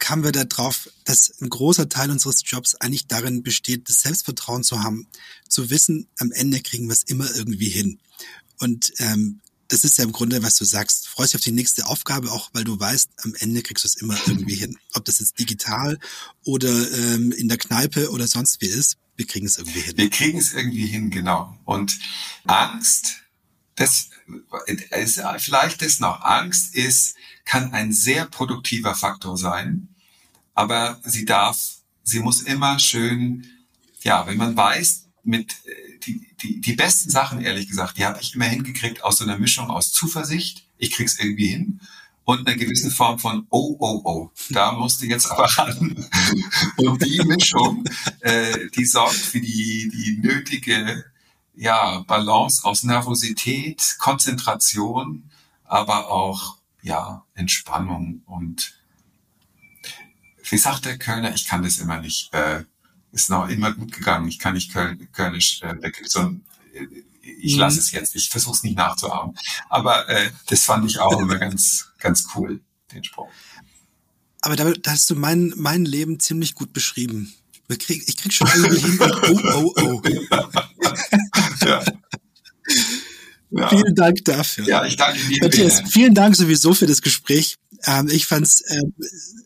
kamen 0.00 0.24
wir 0.24 0.32
darauf, 0.32 0.90
dass 1.04 1.40
ein 1.40 1.48
großer 1.48 1.88
Teil 1.88 2.10
unseres 2.10 2.42
Jobs 2.44 2.74
eigentlich 2.74 3.06
darin 3.06 3.42
besteht, 3.42 3.88
das 3.88 4.02
Selbstvertrauen 4.02 4.64
zu 4.64 4.82
haben, 4.82 5.06
zu 5.48 5.70
wissen, 5.70 6.08
am 6.18 6.32
Ende 6.32 6.60
kriegen 6.60 6.88
wir 6.88 6.92
es 6.92 7.04
immer 7.04 7.32
irgendwie 7.36 7.68
hin. 7.68 8.00
Und 8.58 8.92
ähm, 8.98 9.40
das 9.68 9.84
ist 9.84 9.98
ja 9.98 10.04
im 10.04 10.12
Grunde, 10.12 10.42
was 10.42 10.56
du 10.56 10.64
sagst. 10.64 11.06
Freust 11.06 11.32
dich 11.32 11.38
auf 11.38 11.44
die 11.44 11.52
nächste 11.52 11.86
Aufgabe, 11.86 12.32
auch 12.32 12.50
weil 12.52 12.64
du 12.64 12.78
weißt, 12.78 13.10
am 13.18 13.34
Ende 13.38 13.62
kriegst 13.62 13.84
du 13.84 13.88
es 13.88 13.94
immer 13.94 14.18
irgendwie 14.26 14.56
hin. 14.56 14.76
Ob 14.94 15.04
das 15.04 15.20
jetzt 15.20 15.38
digital 15.38 15.98
oder 16.44 16.90
ähm, 16.92 17.30
in 17.30 17.48
der 17.48 17.58
Kneipe 17.58 18.10
oder 18.10 18.26
sonst 18.26 18.60
wie 18.60 18.66
ist 18.66 18.98
wir 19.20 19.26
kriegen 19.26 19.44
es 19.44 19.58
irgendwie 19.58 19.80
hin. 19.80 19.98
Wir 19.98 20.08
kriegen 20.08 20.38
es 20.38 20.54
irgendwie 20.54 20.86
hin, 20.86 21.10
genau. 21.10 21.54
Und 21.66 21.98
Angst, 22.46 23.16
das 23.76 24.08
ist 24.96 25.20
vielleicht 25.40 25.82
das 25.82 26.00
noch. 26.00 26.22
Angst 26.22 26.74
ist, 26.74 27.16
kann 27.50 27.72
ein 27.72 27.92
sehr 27.92 28.26
produktiver 28.26 28.94
Faktor 28.94 29.36
sein, 29.36 29.88
aber 30.54 31.00
sie 31.02 31.24
darf, 31.24 31.58
sie 32.04 32.20
muss 32.20 32.42
immer 32.42 32.78
schön, 32.78 33.44
ja, 34.02 34.24
wenn 34.28 34.36
man 34.36 34.56
weiß, 34.56 35.08
mit 35.24 35.56
die, 36.06 36.28
die, 36.40 36.60
die 36.60 36.74
besten 36.74 37.10
Sachen, 37.10 37.40
ehrlich 37.40 37.66
gesagt, 37.66 37.98
die 37.98 38.04
habe 38.04 38.20
ich 38.22 38.36
immer 38.36 38.44
hingekriegt 38.44 39.02
aus 39.02 39.18
so 39.18 39.24
einer 39.24 39.36
Mischung 39.36 39.68
aus 39.68 39.90
Zuversicht, 39.90 40.64
ich 40.78 40.92
krieg's 40.92 41.18
irgendwie 41.18 41.48
hin, 41.48 41.80
und 42.22 42.46
einer 42.46 42.56
gewissen 42.56 42.92
Form 42.92 43.18
von 43.18 43.48
oh, 43.50 43.74
oh, 43.80 44.00
oh, 44.04 44.30
da 44.50 44.70
musst 44.70 45.02
du 45.02 45.06
jetzt 45.06 45.28
aber 45.28 45.46
ran. 45.46 46.08
Und 46.76 47.04
die 47.04 47.20
Mischung, 47.24 47.82
äh, 48.20 48.68
die 48.76 48.84
sorgt 48.84 49.16
für 49.16 49.40
die, 49.40 49.90
die 49.92 50.18
nötige 50.22 51.04
ja, 51.56 52.04
Balance 52.06 52.64
aus 52.64 52.84
Nervosität, 52.84 53.96
Konzentration, 53.98 55.28
aber 55.64 56.08
auch 56.08 56.59
ja, 56.82 57.24
Entspannung 57.34 58.22
und 58.26 58.74
wie 60.48 60.58
sagt 60.58 60.84
der 60.84 60.98
Kölner, 60.98 61.34
ich 61.34 61.46
kann 61.46 61.62
das 61.62 61.78
immer 61.78 62.00
nicht, 62.00 62.32
äh, 62.34 62.64
ist 63.12 63.30
noch 63.30 63.48
immer 63.48 63.72
gut 63.72 63.92
gegangen, 63.92 64.28
ich 64.28 64.38
kann 64.38 64.54
nicht 64.54 64.72
Köln, 64.72 65.08
Kölnisch 65.12 65.62
äh, 65.62 65.76
so 66.04 66.20
äh, 66.72 66.86
ich 67.22 67.56
lasse 67.56 67.76
mhm. 67.76 67.80
es 67.80 67.92
jetzt, 67.92 68.16
ich 68.16 68.28
versuche 68.28 68.56
es 68.56 68.62
nicht 68.62 68.76
nachzuahmen. 68.76 69.36
Aber 69.68 70.08
äh, 70.08 70.30
das 70.46 70.64
fand 70.64 70.84
ich 70.90 70.98
auch 70.98 71.18
immer 71.20 71.38
ganz, 71.38 71.92
ganz 71.98 72.26
cool, 72.34 72.60
den 72.92 73.04
Spruch. 73.04 73.28
Aber 74.40 74.56
da, 74.56 74.72
hast 74.86 75.10
du 75.10 75.14
mein, 75.14 75.52
mein 75.56 75.84
Leben 75.84 76.18
ziemlich 76.18 76.54
gut 76.54 76.72
beschrieben. 76.72 77.32
Ich 77.68 77.78
krieg, 77.78 78.02
ich 78.06 78.16
krieg 78.16 78.32
schon 78.32 78.48
irgendwie 78.48 78.80
hin 78.80 78.98
oh, 79.00 79.72
oh, 79.76 80.02
oh. 80.02 80.02
ja. 81.64 81.84
Ja. 83.50 83.68
Vielen 83.68 83.94
Dank 83.94 84.24
dafür. 84.24 84.66
Ja, 84.66 84.84
ich 84.84 84.96
danke 84.96 85.18
dir. 85.28 85.38
Matthias, 85.42 85.82
vielen 85.88 86.14
Dank 86.14 86.36
sowieso 86.36 86.74
für 86.74 86.86
das 86.86 87.02
Gespräch. 87.02 87.56
Ähm, 87.84 88.08
ich 88.10 88.26
fand 88.26 88.46
es 88.46 88.62
ähm, 88.68 88.94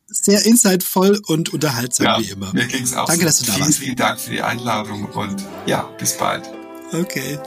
sehr 0.06 0.44
insightvoll 0.44 1.20
und 1.26 1.52
unterhaltsam 1.52 2.06
ja, 2.06 2.20
wie 2.20 2.30
immer. 2.30 2.52
Mir 2.52 2.66
ging's 2.66 2.94
auch 2.94 3.06
Danke, 3.06 3.22
so. 3.22 3.26
dass 3.26 3.38
du 3.38 3.46
da 3.46 3.52
vielen, 3.52 3.66
warst. 3.66 3.78
Vielen 3.78 3.96
Dank 3.96 4.20
für 4.20 4.30
die 4.30 4.42
Einladung 4.42 5.04
und 5.06 5.42
ja, 5.66 5.82
bis 5.98 6.16
bald. 6.16 6.44
Okay. 6.92 7.38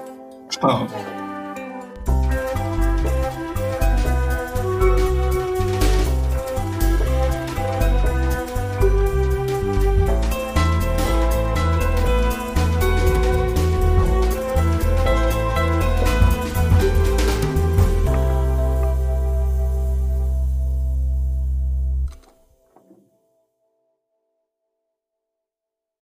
Ciao. 0.49 0.88